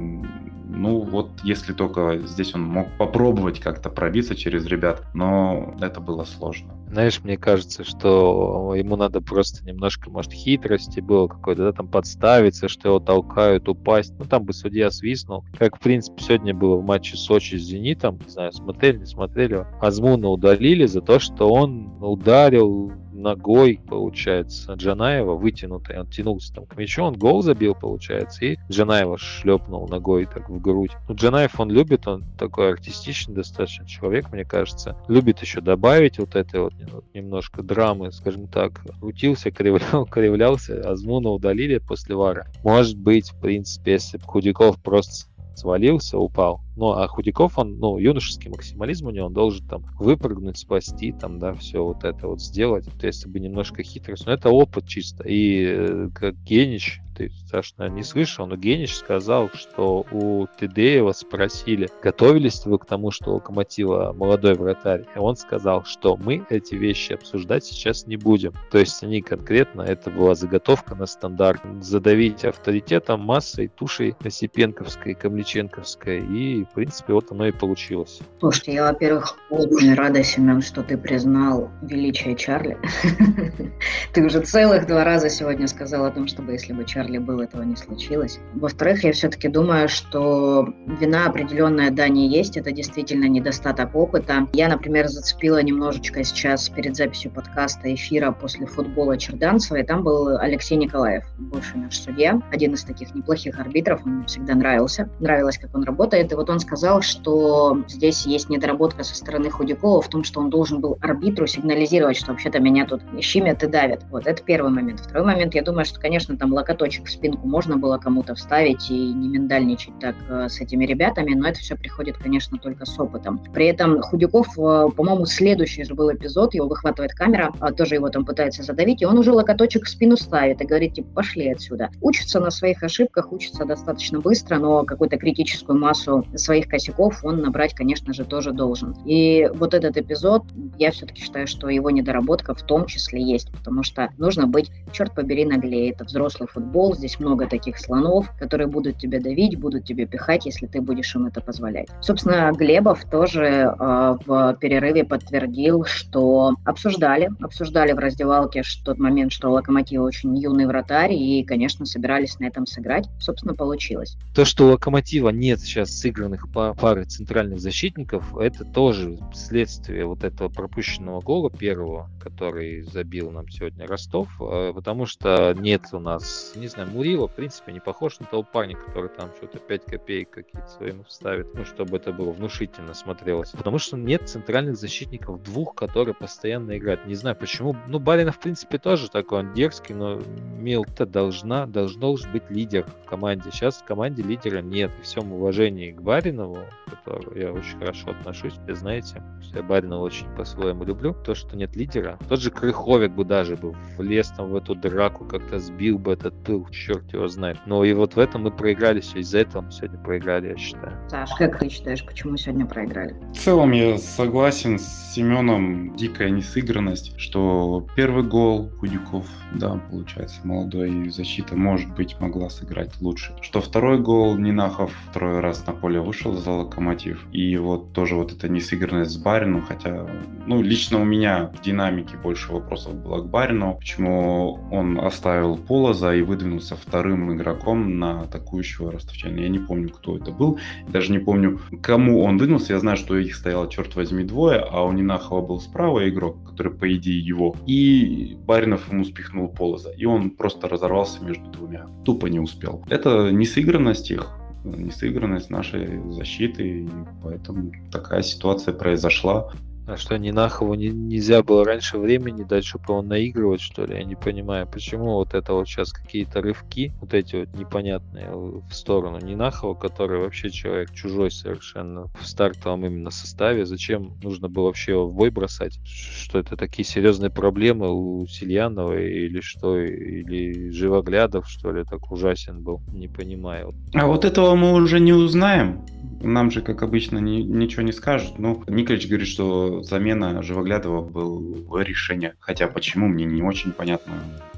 Ну 0.67 0.99
вот, 1.01 1.29
если 1.43 1.73
только 1.73 2.19
здесь 2.25 2.53
он 2.55 2.63
мог 2.63 2.87
попробовать 2.97 3.59
как-то 3.59 3.89
пробиться 3.89 4.35
через 4.35 4.65
ребят, 4.65 5.03
но 5.13 5.75
это 5.79 5.99
было 5.99 6.23
сложно. 6.23 6.73
Знаешь, 6.89 7.21
мне 7.23 7.37
кажется, 7.37 7.83
что 7.83 8.73
ему 8.75 8.95
надо 8.95 9.19
просто 9.19 9.65
немножко, 9.65 10.09
может, 10.09 10.31
хитрости 10.31 10.99
было 10.99 11.27
какой-то, 11.27 11.63
да, 11.63 11.71
там 11.73 11.87
подставиться, 11.87 12.67
что 12.67 12.89
его 12.89 12.99
толкают, 12.99 13.67
упасть. 13.67 14.13
Ну, 14.17 14.25
там 14.25 14.45
бы 14.45 14.53
судья 14.53 14.89
свистнул. 14.91 15.43
Как, 15.57 15.77
в 15.77 15.79
принципе, 15.79 16.23
сегодня 16.23 16.53
было 16.53 16.77
в 16.77 16.85
матче 16.85 17.17
Сочи 17.17 17.55
с 17.55 17.63
Зенитом. 17.63 18.19
Не 18.23 18.29
знаю, 18.29 18.51
смотрели, 18.53 18.99
не 18.99 19.05
смотрели. 19.05 19.65
Азмуна 19.81 20.29
удалили 20.29 20.85
за 20.85 21.01
то, 21.01 21.19
что 21.19 21.49
он 21.49 22.01
ударил 22.01 22.91
ногой, 23.25 23.81
получается, 23.87 24.73
Джанаева 24.73 25.35
вытянутый, 25.35 25.99
он 25.99 26.07
тянулся 26.07 26.53
там 26.53 26.67
к 26.67 26.77
мячу, 26.77 27.03
он 27.03 27.15
гол 27.15 27.41
забил, 27.41 27.73
получается, 27.73 28.45
и 28.45 28.57
Джанаева 28.69 29.17
шлепнул 29.17 29.87
ногой 29.87 30.27
так 30.27 30.47
в 30.47 30.61
грудь. 30.61 30.91
Ну, 31.09 31.15
Джанаев, 31.15 31.59
он 31.59 31.71
любит, 31.71 32.07
он 32.07 32.23
такой 32.37 32.71
артистичный 32.71 33.33
достаточно 33.33 33.87
человек, 33.87 34.31
мне 34.31 34.45
кажется, 34.45 34.95
любит 35.07 35.41
еще 35.41 35.59
добавить 35.59 36.19
вот 36.19 36.35
этой 36.35 36.61
вот 36.61 36.73
немножко 37.15 37.63
драмы, 37.63 38.11
скажем 38.11 38.47
так, 38.47 38.83
крутился, 38.99 39.49
кривлял, 39.49 40.05
кривлялся, 40.11 40.79
Азмуна 40.87 41.31
удалили 41.31 41.79
после 41.79 42.15
вара. 42.15 42.47
Может 42.63 42.97
быть, 42.97 43.31
в 43.31 43.41
принципе, 43.41 43.93
если 43.93 44.17
бы 44.17 44.23
Худяков 44.25 44.81
просто 44.81 45.27
свалился, 45.55 46.19
упал. 46.19 46.61
Ну, 46.75 46.91
а 46.91 47.07
Худяков, 47.07 47.57
он, 47.57 47.77
ну, 47.79 47.97
юношеский 47.97 48.49
максимализм 48.49 49.07
у 49.07 49.11
него, 49.11 49.27
он 49.27 49.33
должен 49.33 49.65
там 49.67 49.85
выпрыгнуть, 49.97 50.57
спасти, 50.57 51.13
там, 51.13 51.39
да, 51.39 51.53
все 51.53 51.83
вот 51.83 52.03
это 52.03 52.27
вот 52.27 52.41
сделать. 52.41 52.85
То 52.99 53.07
есть, 53.07 53.25
бы 53.27 53.39
немножко 53.39 53.83
хитрость. 53.83 54.25
Но 54.25 54.33
это 54.33 54.49
опыт 54.49 54.87
чисто. 54.87 55.23
И 55.23 55.65
э, 55.65 56.09
как 56.13 56.35
Генич, 56.43 57.01
ты, 57.15 57.31
Саш, 57.49 57.73
не 57.77 58.03
слышал, 58.03 58.45
но 58.45 58.57
Генич 58.57 58.93
сказал, 58.93 59.49
что 59.53 60.05
у 60.11 60.47
Тедеева 60.59 61.13
спросили, 61.13 61.89
готовились 62.03 62.65
ли 62.65 62.71
вы 62.71 62.79
к 62.79 62.85
тому, 62.85 63.11
что 63.11 63.35
Локомотива 63.35 64.13
молодой 64.13 64.55
вратарь. 64.55 65.05
И 65.15 65.19
он 65.19 65.35
сказал, 65.37 65.85
что 65.85 66.17
мы 66.17 66.45
эти 66.49 66.75
вещи 66.75 67.13
обсуждать 67.13 67.63
сейчас 67.63 68.05
не 68.05 68.17
будем. 68.17 68.53
То 68.71 68.79
есть 68.79 69.01
они 69.03 69.21
конкретно, 69.21 69.81
это 69.81 70.09
была 70.09 70.35
заготовка 70.35 70.95
на 70.95 71.05
стандарт. 71.05 71.61
Задавить 71.81 72.43
авторитетом, 72.43 73.21
массой, 73.21 73.69
тушей 73.69 74.15
Осипенковской, 74.19 75.13
Камличенковской 75.13 76.25
и 76.25 76.64
в 76.65 76.73
принципе, 76.73 77.13
вот 77.13 77.31
оно 77.31 77.47
и 77.47 77.51
получилось. 77.51 78.19
Слушайте, 78.39 78.73
я, 78.73 78.83
во-первых, 78.83 79.37
очень 79.49 79.93
рада, 79.93 80.23
Семен, 80.23 80.61
что 80.61 80.83
ты 80.83 80.97
признал 80.97 81.69
величие 81.81 82.35
Чарли. 82.35 82.77
Ты 84.13 84.25
уже 84.25 84.41
целых 84.41 84.87
два 84.87 85.03
раза 85.03 85.29
сегодня 85.29 85.67
сказал 85.67 86.05
о 86.05 86.11
том, 86.11 86.27
чтобы 86.27 86.53
если 86.53 86.73
бы 86.73 86.85
Чарли 86.85 87.17
был, 87.17 87.41
этого 87.41 87.63
не 87.63 87.75
случилось. 87.75 88.39
Во-вторых, 88.53 89.03
я 89.03 89.11
все-таки 89.11 89.47
думаю, 89.47 89.89
что 89.89 90.67
вина 90.99 91.27
определенная, 91.27 91.91
да, 91.91 92.07
не 92.07 92.29
есть. 92.29 92.57
Это 92.57 92.71
действительно 92.71 93.25
недостаток 93.25 93.93
опыта. 93.95 94.47
Я, 94.53 94.69
например, 94.69 95.07
зацепила 95.07 95.61
немножечко 95.61 96.23
сейчас 96.23 96.69
перед 96.69 96.95
записью 96.95 97.31
подкаста 97.31 97.93
эфира 97.93 98.31
после 98.31 98.65
футбола 98.65 99.17
Черданцева, 99.17 99.77
и 99.77 99.83
там 99.83 100.03
был 100.03 100.37
Алексей 100.37 100.77
Николаев, 100.77 101.25
бывший 101.37 101.77
наш 101.77 101.97
судья, 101.99 102.39
один 102.51 102.73
из 102.73 102.83
таких 102.83 103.13
неплохих 103.13 103.59
арбитров, 103.59 104.05
он 104.05 104.17
мне 104.17 104.25
всегда 104.27 104.55
нравился. 104.55 105.09
Нравилось, 105.19 105.57
как 105.57 105.75
он 105.75 105.83
работает. 105.83 106.31
И 106.31 106.35
вот 106.35 106.49
он 106.49 106.54
он 106.55 106.59
сказал, 106.61 107.01
что 107.01 107.83
здесь 107.87 108.25
есть 108.25 108.49
недоработка 108.49 109.03
со 109.03 109.13
стороны 109.13 109.49
Худякова 109.49 110.01
в 110.01 110.07
том, 110.07 110.23
что 110.23 110.39
он 110.39 110.49
должен 110.49 110.79
был 110.79 110.97
арбитру 111.01 111.47
сигнализировать, 111.47 112.15
что 112.15 112.31
вообще-то 112.31 112.59
меня 112.59 112.85
тут 112.85 113.01
щемят 113.19 113.61
и 113.63 113.67
давят. 113.67 114.03
Вот, 114.09 114.25
это 114.25 114.41
первый 114.41 114.71
момент. 114.71 115.01
Второй 115.01 115.25
момент, 115.25 115.53
я 115.53 115.61
думаю, 115.61 115.83
что, 115.83 115.99
конечно, 115.99 116.37
там 116.37 116.53
локоточек 116.53 117.07
в 117.07 117.11
спинку 117.11 117.45
можно 117.45 117.75
было 117.75 117.97
кому-то 117.97 118.35
вставить 118.35 118.89
и 118.89 118.93
не 118.93 119.27
миндальничать 119.27 119.99
так 119.99 120.15
э, 120.29 120.47
с 120.47 120.61
этими 120.61 120.85
ребятами, 120.85 121.33
но 121.33 121.49
это 121.49 121.59
все 121.59 121.75
приходит, 121.75 122.17
конечно, 122.17 122.57
только 122.57 122.85
с 122.85 122.97
опытом. 122.97 123.39
При 123.53 123.65
этом 123.65 124.01
Худяков, 124.01 124.47
э, 124.57 124.87
по-моему, 124.95 125.25
следующий 125.25 125.83
же 125.83 125.93
был 125.93 126.13
эпизод, 126.13 126.53
его 126.53 126.67
выхватывает 126.67 127.13
камера, 127.13 127.51
а 127.59 127.73
тоже 127.73 127.95
его 127.95 128.07
там 128.07 128.23
пытается 128.23 128.63
задавить, 128.63 129.01
и 129.01 129.05
он 129.05 129.17
уже 129.17 129.33
локоточек 129.33 129.83
в 129.83 129.89
спину 129.89 130.15
ставит 130.15 130.61
и 130.61 130.65
говорит, 130.65 130.93
типа, 130.93 131.09
пошли 131.15 131.49
отсюда. 131.49 131.89
Учится 131.99 132.39
на 132.39 132.49
своих 132.49 132.81
ошибках, 132.81 133.33
учится 133.33 133.65
достаточно 133.65 134.21
быстро, 134.21 134.57
но 134.57 134.85
какую-то 134.85 135.17
критическую 135.17 135.77
массу 135.77 136.25
своих 136.45 136.67
косяков 136.67 137.23
он 137.23 137.41
набрать, 137.41 137.73
конечно 137.73 138.13
же, 138.13 138.23
тоже 138.23 138.51
должен. 138.51 138.95
И 139.05 139.49
вот 139.53 139.73
этот 139.73 139.97
эпизод, 139.97 140.43
я 140.77 140.91
все-таки 140.91 141.21
считаю, 141.21 141.47
что 141.47 141.69
его 141.69 141.89
недоработка 141.89 142.53
в 142.53 142.61
том 142.61 142.85
числе 142.85 143.21
есть, 143.21 143.51
потому 143.51 143.83
что 143.83 144.09
нужно 144.17 144.47
быть, 144.47 144.71
черт 144.93 145.13
побери, 145.13 145.45
наглее. 145.45 145.91
Это 145.91 146.05
взрослый 146.05 146.47
футбол, 146.47 146.95
здесь 146.95 147.19
много 147.19 147.47
таких 147.47 147.77
слонов, 147.79 148.31
которые 148.39 148.67
будут 148.67 148.97
тебя 148.97 149.19
давить, 149.19 149.59
будут 149.59 149.85
тебе 149.85 150.05
пихать, 150.05 150.45
если 150.45 150.67
ты 150.67 150.81
будешь 150.81 151.13
им 151.15 151.25
это 151.25 151.41
позволять. 151.41 151.87
Собственно, 152.01 152.51
Глебов 152.53 153.03
тоже 153.09 153.45
э, 153.45 154.17
в 154.25 154.57
перерыве 154.59 155.03
подтвердил, 155.03 155.83
что 155.85 156.53
обсуждали, 156.63 157.29
обсуждали 157.41 157.93
в 157.93 157.99
раздевалке 157.99 158.63
тот 158.83 158.99
момент, 158.99 159.31
что 159.31 159.49
Локомотив 159.49 160.01
очень 160.01 160.37
юный 160.37 160.65
вратарь, 160.65 161.13
и, 161.13 161.43
конечно, 161.43 161.85
собирались 161.85 162.39
на 162.39 162.45
этом 162.45 162.65
сыграть. 162.65 163.07
Собственно, 163.19 163.53
получилось. 163.53 164.17
То, 164.33 164.45
что 164.45 164.67
у 164.67 164.71
Локомотива 164.71 165.29
нет 165.29 165.59
сейчас 165.59 165.91
сыгранных 165.91 166.34
сыгранных 166.35 166.77
пары 166.77 167.05
центральных 167.05 167.59
защитников, 167.59 168.37
это 168.37 168.65
тоже 168.65 169.17
следствие 169.33 170.05
вот 170.05 170.23
этого 170.23 170.49
пропущенного 170.49 171.21
гола 171.21 171.49
первого, 171.49 172.09
который 172.21 172.81
забил 172.81 173.31
нам 173.31 173.49
сегодня 173.49 173.87
Ростов, 173.87 174.29
э, 174.39 174.71
потому 174.73 175.05
что 175.05 175.53
нет 175.57 175.83
у 175.91 175.99
нас, 175.99 176.53
не 176.55 176.67
знаю, 176.67 176.89
Мурила, 176.89 177.27
в 177.27 177.35
принципе, 177.35 177.71
не 177.71 177.79
похож 177.79 178.19
на 178.19 178.25
того 178.25 178.43
парня, 178.43 178.75
который 178.75 179.09
там 179.09 179.31
что-то 179.37 179.59
5 179.59 179.85
копеек 179.85 180.29
какие-то 180.29 180.67
своим 180.67 181.03
вставит, 181.05 181.53
ну, 181.53 181.65
чтобы 181.65 181.97
это 181.97 182.11
было 182.11 182.31
внушительно 182.31 182.93
смотрелось. 182.93 183.51
Потому 183.51 183.77
что 183.77 183.97
нет 183.97 184.27
центральных 184.29 184.77
защитников 184.77 185.43
двух, 185.43 185.75
которые 185.75 186.15
постоянно 186.15 186.77
играют. 186.77 187.05
Не 187.05 187.15
знаю 187.15 187.35
почему, 187.35 187.75
ну, 187.87 187.99
Баринов, 187.99 188.37
в 188.37 188.39
принципе, 188.39 188.77
тоже 188.77 189.09
такой, 189.09 189.39
он 189.39 189.53
дерзкий, 189.53 189.93
но 189.93 190.21
Мил-то 190.59 191.05
должна, 191.05 191.65
должен 191.67 192.31
быть 192.31 192.49
лидер 192.49 192.85
в 192.85 193.09
команде. 193.09 193.51
Сейчас 193.51 193.75
в 193.75 193.85
команде 193.85 194.23
лидера 194.23 194.61
нет. 194.61 194.91
При 194.95 195.03
всем 195.03 195.31
уважении 195.33 195.91
к 195.91 196.01
Барину, 196.01 196.14
Баринову, 196.15 196.59
к 196.85 196.91
которому 196.91 197.35
я 197.35 197.51
очень 197.51 197.77
хорошо 197.77 198.11
отношусь, 198.11 198.53
вы 198.65 198.73
знаете, 198.73 199.21
что 199.41 199.57
я 199.57 199.63
Баринова 199.63 200.05
очень 200.05 200.33
по-своему 200.37 200.85
люблю, 200.85 201.13
то, 201.13 201.35
что 201.35 201.57
нет 201.57 201.75
лидера. 201.75 202.17
Тот 202.29 202.39
же 202.39 202.51
Крыховик 202.51 203.11
бы 203.11 203.25
даже 203.25 203.57
бы 203.57 203.75
влез 203.97 204.29
там 204.29 204.51
в 204.51 204.55
эту 204.55 204.75
драку, 204.75 205.25
как-то 205.25 205.59
сбил 205.59 205.99
бы 205.99 206.13
этот 206.13 206.33
пыл, 206.45 206.69
черт 206.69 207.11
его 207.11 207.27
знает. 207.27 207.57
Но 207.65 207.83
и 207.83 207.91
вот 207.91 208.15
в 208.15 208.19
этом 208.19 208.43
мы 208.43 208.51
проиграли 208.51 209.01
все, 209.01 209.19
из-за 209.19 209.39
этого 209.39 209.63
мы 209.63 209.71
сегодня 209.73 209.99
проиграли, 209.99 210.51
я 210.51 210.57
считаю. 210.57 210.97
Саш, 211.09 211.31
как 211.37 211.59
ты 211.59 211.67
считаешь, 211.67 212.05
почему 212.05 212.37
сегодня 212.37 212.65
проиграли? 212.65 213.13
В 213.33 213.37
целом 213.37 213.73
я 213.73 213.97
согласен 213.97 214.79
с 214.79 215.13
Семеном, 215.13 215.97
дикая 215.97 216.29
несыгранность, 216.29 217.19
что 217.19 217.85
первый 217.97 218.23
гол 218.23 218.69
Худяков, 218.79 219.27
да, 219.53 219.81
получается, 219.91 220.39
молодой 220.45 221.09
защита, 221.09 221.57
может 221.57 221.93
быть, 221.93 222.17
могла 222.21 222.49
сыграть 222.49 223.01
лучше. 223.01 223.35
Что 223.41 223.59
второй 223.59 223.99
гол 223.99 224.37
Нинахов 224.37 224.93
второй 225.09 225.41
раз 225.41 225.65
на 225.67 225.73
поле 225.73 226.04
вышел 226.05 226.33
за 226.33 226.51
Локомотив, 226.51 227.25
и 227.31 227.57
вот 227.57 227.93
тоже 227.93 228.15
вот 228.15 228.31
эта 228.31 228.47
несыгранность 228.47 229.11
с 229.11 229.17
Барином, 229.17 229.61
хотя, 229.61 230.07
ну, 230.45 230.61
лично 230.61 231.01
у 231.01 231.05
меня 231.05 231.51
в 231.53 231.61
динамике 231.61 232.17
больше 232.17 232.53
вопросов 232.53 232.95
было 232.95 233.21
к 233.21 233.29
Барину, 233.29 233.75
почему 233.79 234.59
он 234.71 234.99
оставил 234.99 235.57
Полоза 235.57 236.13
и 236.15 236.21
выдвинулся 236.21 236.75
вторым 236.75 237.35
игроком 237.35 237.99
на 237.99 238.21
атакующего 238.21 238.91
ростовчанина. 238.91 239.41
Я 239.41 239.49
не 239.49 239.59
помню, 239.59 239.89
кто 239.89 240.17
это 240.17 240.31
был, 240.31 240.59
даже 240.87 241.11
не 241.11 241.19
помню, 241.19 241.59
кому 241.81 242.23
он 242.23 242.37
выдвинулся. 242.37 242.73
Я 242.73 242.79
знаю, 242.79 242.97
что 242.97 243.17
их 243.17 243.35
стояло, 243.35 243.69
черт 243.69 243.95
возьми, 243.95 244.23
двое, 244.23 244.59
а 244.59 244.83
у 244.83 244.91
Нинахова 244.91 245.45
был 245.45 245.59
справа 245.59 246.07
игрок, 246.07 246.37
который, 246.49 246.71
по 246.71 246.93
идее, 246.93 247.19
его. 247.19 247.55
И 247.65 248.37
Баринов 248.45 248.91
ему 248.91 249.03
спихнул 249.03 249.49
Полоза. 249.49 249.91
И 249.91 250.05
он 250.05 250.31
просто 250.31 250.69
разорвался 250.69 251.23
между 251.23 251.49
двумя. 251.49 251.87
Тупо 252.03 252.27
не 252.27 252.39
успел. 252.39 252.83
Это 252.89 253.31
несыгранность 253.31 254.11
их, 254.11 254.29
несыгранность 254.65 255.49
нашей 255.49 255.99
защиты, 256.11 256.83
и 256.83 256.89
поэтому 257.23 257.71
такая 257.91 258.21
ситуация 258.21 258.73
произошла. 258.73 259.51
А 259.87 259.97
что, 259.97 260.17
Нинахову 260.17 260.73
не, 260.73 260.89
нельзя 260.89 261.43
было 261.43 261.63
раньше 261.63 261.99
времени 261.99 262.43
дать, 262.43 262.65
чтобы 262.65 262.93
он 262.95 263.07
наигрывать, 263.07 263.61
что 263.61 263.85
ли? 263.85 263.95
Я 263.95 264.03
не 264.03 264.15
понимаю, 264.15 264.67
почему 264.67 265.13
вот 265.15 265.33
это 265.35 265.53
вот 265.53 265.67
сейчас 265.67 265.91
какие-то 265.91 266.41
рывки, 266.41 266.91
вот 267.01 267.13
эти 267.13 267.35
вот 267.35 267.53
непонятные 267.55 268.31
в 268.31 268.71
сторону 268.71 269.19
Нинахова, 269.19 269.75
который 269.75 270.19
вообще 270.19 270.49
человек 270.49 270.91
чужой 270.91 271.29
совершенно 271.29 272.05
в 272.19 272.25
стартовом 272.25 272.85
именно 272.85 273.11
составе. 273.11 273.65
Зачем 273.65 274.17
нужно 274.23 274.49
было 274.49 274.65
вообще 274.65 274.93
его 274.93 275.07
в 275.07 275.13
бой 275.13 275.29
бросать? 275.29 275.79
Что 275.85 276.39
это 276.39 276.57
такие 276.57 276.85
серьезные 276.85 277.29
проблемы 277.29 277.93
у 277.93 278.25
Сильянова 278.25 278.99
или 278.99 279.39
что? 279.41 279.79
Или 279.79 280.71
Живоглядов, 280.71 281.47
что 281.47 281.71
ли, 281.71 281.83
так 281.83 282.11
ужасен 282.11 282.63
был? 282.63 282.81
Не 282.91 283.07
понимаю. 283.07 283.73
А 283.93 284.07
вот 284.07 284.25
этого 284.25 284.55
мы 284.55 284.73
уже 284.73 284.99
не 284.99 285.13
узнаем. 285.13 285.85
Нам 286.21 286.49
же, 286.49 286.61
как 286.61 286.81
обычно, 286.81 287.19
ни, 287.19 287.41
ничего 287.41 287.83
не 287.83 287.91
скажут. 287.91 288.39
Ну, 288.39 288.63
Николич 288.67 289.07
говорит, 289.07 289.27
что 289.27 289.74
замена 289.83 290.41
Живоглядова 290.41 291.01
был 291.01 291.77
решение. 291.79 292.35
Хотя 292.39 292.67
почему, 292.67 293.07
мне 293.07 293.25
не 293.25 293.41
очень 293.41 293.71
понятно. 293.71 294.13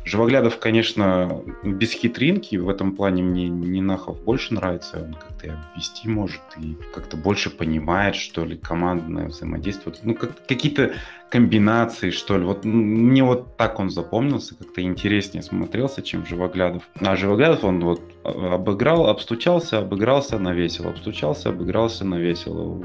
Живоглядов, 0.05 0.57
конечно, 0.57 1.43
без 1.63 1.91
хитринки. 1.91 2.55
В 2.55 2.69
этом 2.69 2.95
плане 2.95 3.23
мне 3.23 3.49
Нинахов 3.49 4.23
больше 4.23 4.53
нравится. 4.53 5.03
Он 5.03 5.13
как-то 5.13 5.57
вести 5.75 6.07
может 6.07 6.41
и 6.61 6.77
как-то 6.93 7.17
больше 7.17 7.49
понимает, 7.49 8.15
что 8.15 8.45
ли, 8.45 8.55
командное 8.57 9.27
взаимодействие. 9.27 9.93
Ну, 10.03 10.15
как, 10.15 10.45
какие-то 10.47 10.93
комбинации, 11.29 12.11
что 12.11 12.37
ли. 12.37 12.45
Вот 12.45 12.63
мне 12.63 13.23
вот 13.23 13.57
так 13.57 13.79
он 13.79 13.89
запомнился, 13.89 14.55
как-то 14.55 14.81
интереснее 14.81 15.43
смотрелся, 15.43 16.01
чем 16.01 16.25
Живоглядов. 16.25 16.83
А 17.01 17.15
Живоглядов 17.17 17.65
он 17.65 17.83
вот 17.83 18.01
обыграл, 18.23 19.07
обстучался, 19.07 19.79
обыгрался, 19.79 20.39
навесил, 20.39 20.87
обстучался, 20.87 21.49
обыгрался, 21.49 22.05
навесил 22.05 22.83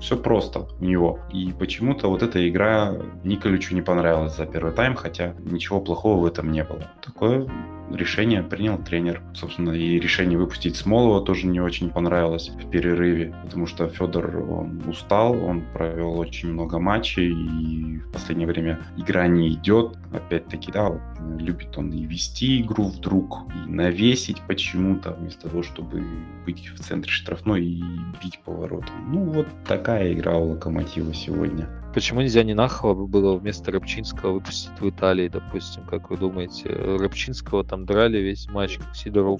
все 0.00 0.16
просто 0.16 0.66
у 0.80 0.84
него. 0.84 1.20
И 1.32 1.52
почему-то 1.52 2.08
вот 2.08 2.22
эта 2.22 2.48
игра 2.48 2.94
Николичу 3.24 3.74
не 3.74 3.82
понравилась 3.82 4.36
за 4.36 4.46
первый 4.46 4.72
тайм, 4.72 4.94
хотя 4.94 5.34
ничего 5.40 5.80
плохого 5.80 6.20
в 6.20 6.26
этом 6.26 6.52
не 6.52 6.64
было. 6.64 6.90
Такое 7.04 7.48
решение 7.94 8.42
принял 8.42 8.78
тренер. 8.78 9.22
Собственно, 9.34 9.70
и 9.70 9.98
решение 9.98 10.38
выпустить 10.38 10.76
Смолова 10.76 11.24
тоже 11.24 11.46
не 11.46 11.60
очень 11.60 11.90
понравилось 11.90 12.50
в 12.50 12.70
перерыве, 12.70 13.34
потому 13.44 13.66
что 13.66 13.88
Федор, 13.88 14.36
он 14.50 14.82
устал, 14.86 15.32
он 15.44 15.62
провел 15.72 16.18
очень 16.18 16.52
много 16.52 16.78
матчей, 16.78 17.30
и 17.30 17.98
в 17.98 18.12
последнее 18.12 18.46
время 18.46 18.80
игра 18.96 19.26
не 19.26 19.50
идет. 19.50 19.96
Опять-таки, 20.12 20.72
да, 20.72 20.88
вот, 20.88 21.00
любит 21.38 21.76
он 21.76 21.90
и 21.92 22.04
вести 22.04 22.60
игру 22.62 22.84
вдруг, 22.84 23.46
и 23.54 23.70
навесить 23.70 24.40
почему-то, 24.46 25.12
вместо 25.12 25.48
того, 25.48 25.62
чтобы 25.62 26.02
быть 26.44 26.68
в 26.68 26.80
центре 26.80 27.10
штрафной 27.10 27.64
и 27.64 27.82
бить 28.22 28.40
поворотом. 28.44 28.94
Ну, 29.12 29.24
вот 29.24 29.46
такая 29.66 30.12
игра 30.12 30.36
у 30.36 30.50
Локомотива 30.50 31.12
сегодня. 31.14 31.68
Почему 31.98 32.20
нельзя 32.20 32.44
Нинахова 32.44 32.94
было 32.94 33.36
вместо 33.36 33.72
Рыбчинского 33.72 34.34
выпустить 34.34 34.70
в 34.78 34.88
Италии, 34.88 35.26
допустим, 35.26 35.82
как 35.82 36.10
вы 36.10 36.16
думаете? 36.16 36.68
Рыбчинского 36.68 37.64
там 37.64 37.86
драли 37.86 38.18
весь 38.18 38.46
матч, 38.46 38.78
как 38.78 38.86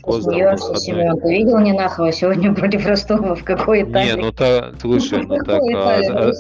Коза. 0.02 0.32
Семен, 0.74 1.20
ты 1.20 1.38
видел 1.38 1.60
Нинахова 1.60 2.10
сегодня 2.10 2.52
против 2.56 2.84
Ростова 2.84 3.36
в 3.36 3.44
какой 3.44 3.84
Италии? 3.84 4.10
Не, 4.10 4.16
ну 4.16 4.32
так, 4.32 4.74
слушай, 4.80 5.24
ну 5.24 5.36
так... 5.44 5.62
А, 5.72 6.00
а, 6.00 6.32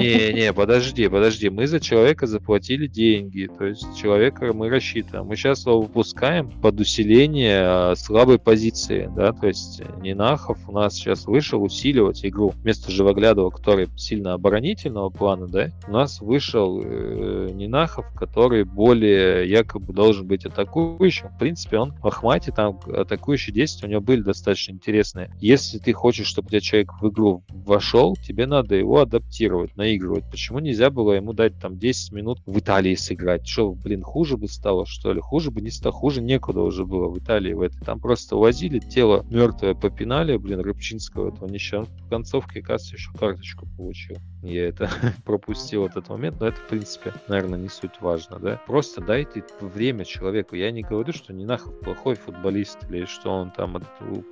не, 0.00 0.34
не, 0.34 0.52
подожди, 0.52 1.08
подожди, 1.08 1.50
мы 1.50 1.66
за 1.66 1.80
человека 1.80 2.28
заплатили 2.28 2.86
деньги, 2.86 3.48
то 3.58 3.64
есть 3.64 3.98
человека 4.00 4.52
мы 4.52 4.68
рассчитываем. 4.68 5.26
Мы 5.26 5.34
сейчас 5.34 5.66
его 5.66 5.82
выпускаем 5.82 6.48
под 6.62 6.78
усиление 6.78 7.62
а, 7.64 7.94
слабой 7.96 8.38
позиции, 8.38 9.10
да, 9.16 9.32
то 9.32 9.48
есть 9.48 9.82
Нинахов 10.00 10.58
у 10.68 10.72
нас 10.72 10.94
сейчас 10.94 11.26
вышел 11.26 11.60
усиливать 11.60 12.24
игру 12.24 12.50
вместо 12.62 12.92
Живоглядова, 12.92 13.50
который 13.50 13.88
сильно 13.96 14.34
оборонительного 14.34 15.10
плана, 15.10 15.48
да, 15.56 15.70
у 15.88 15.92
нас 15.92 16.20
вышел 16.20 16.82
э, 16.84 17.48
Нинахов, 17.52 18.04
который 18.14 18.64
более 18.64 19.48
якобы 19.48 19.94
должен 19.94 20.26
быть 20.26 20.44
атакующим. 20.44 21.28
В 21.28 21.38
принципе, 21.38 21.78
он 21.78 21.92
в 21.92 22.06
Ахмате, 22.06 22.52
там 22.52 22.78
атакующие 22.86 23.54
действия 23.54 23.88
у 23.88 23.90
него 23.90 24.02
были 24.02 24.20
достаточно 24.20 24.72
интересные. 24.72 25.30
Если 25.40 25.78
ты 25.78 25.94
хочешь, 25.94 26.26
чтобы 26.26 26.46
у 26.46 26.50
тебя 26.50 26.60
человек 26.60 26.92
в 27.00 27.08
игру 27.08 27.42
вошел, 27.48 28.16
тебе 28.16 28.46
надо 28.46 28.74
его 28.74 29.00
адаптировать, 29.00 29.76
наигрывать. 29.76 30.24
Почему 30.30 30.58
нельзя 30.58 30.90
было 30.90 31.12
ему 31.12 31.32
дать 31.32 31.58
там 31.58 31.78
10 31.78 32.12
минут 32.12 32.40
в 32.44 32.58
Италии 32.58 32.94
сыграть? 32.94 33.46
Что, 33.46 33.72
блин, 33.72 34.02
хуже 34.02 34.36
бы 34.36 34.48
стало, 34.48 34.84
что 34.84 35.12
ли? 35.14 35.20
Хуже 35.20 35.50
бы 35.50 35.62
не 35.62 35.70
стало, 35.70 35.94
хуже 35.94 36.20
некуда 36.20 36.60
уже 36.60 36.84
было 36.84 37.08
в 37.08 37.18
Италии 37.18 37.54
в 37.54 37.62
этой. 37.62 37.80
Там 37.80 37.98
просто 37.98 38.36
увозили 38.36 38.78
тело 38.78 39.24
мертвое 39.30 39.74
попинали, 39.74 40.36
блин, 40.36 40.60
Рыбчинского 40.60 41.32
этого 41.32 41.48
нищего. 41.48 41.84
В 41.84 42.10
концовке, 42.10 42.60
кажется, 42.60 42.96
еще 42.96 43.10
карточку 43.18 43.66
получил. 43.76 44.16
Я 44.46 44.68
это 44.68 44.88
пропустил 45.24 45.86
этот 45.86 46.08
момент, 46.08 46.40
но 46.40 46.48
это, 46.48 46.56
в 46.56 46.68
принципе, 46.68 47.12
наверное, 47.28 47.58
не 47.58 47.68
суть 47.68 48.00
важно, 48.00 48.38
да. 48.38 48.60
Просто 48.66 49.00
дайте 49.00 49.44
время 49.60 50.04
человеку. 50.04 50.56
Я 50.56 50.70
не 50.70 50.82
говорю, 50.82 51.12
что 51.12 51.32
Нинахов 51.32 51.78
плохой 51.80 52.14
футболист, 52.14 52.78
или 52.88 53.04
что 53.04 53.30
он 53.30 53.50
там 53.50 53.82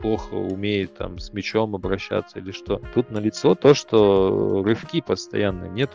плохо 0.00 0.34
умеет 0.34 0.94
там 0.94 1.18
с 1.18 1.32
мячом 1.32 1.74
обращаться, 1.74 2.38
или 2.38 2.52
что. 2.52 2.80
Тут 2.94 3.10
на 3.10 3.18
лицо 3.18 3.54
то, 3.54 3.74
что 3.74 4.62
рывки 4.64 5.00
постоянно, 5.00 5.64
нет 5.64 5.90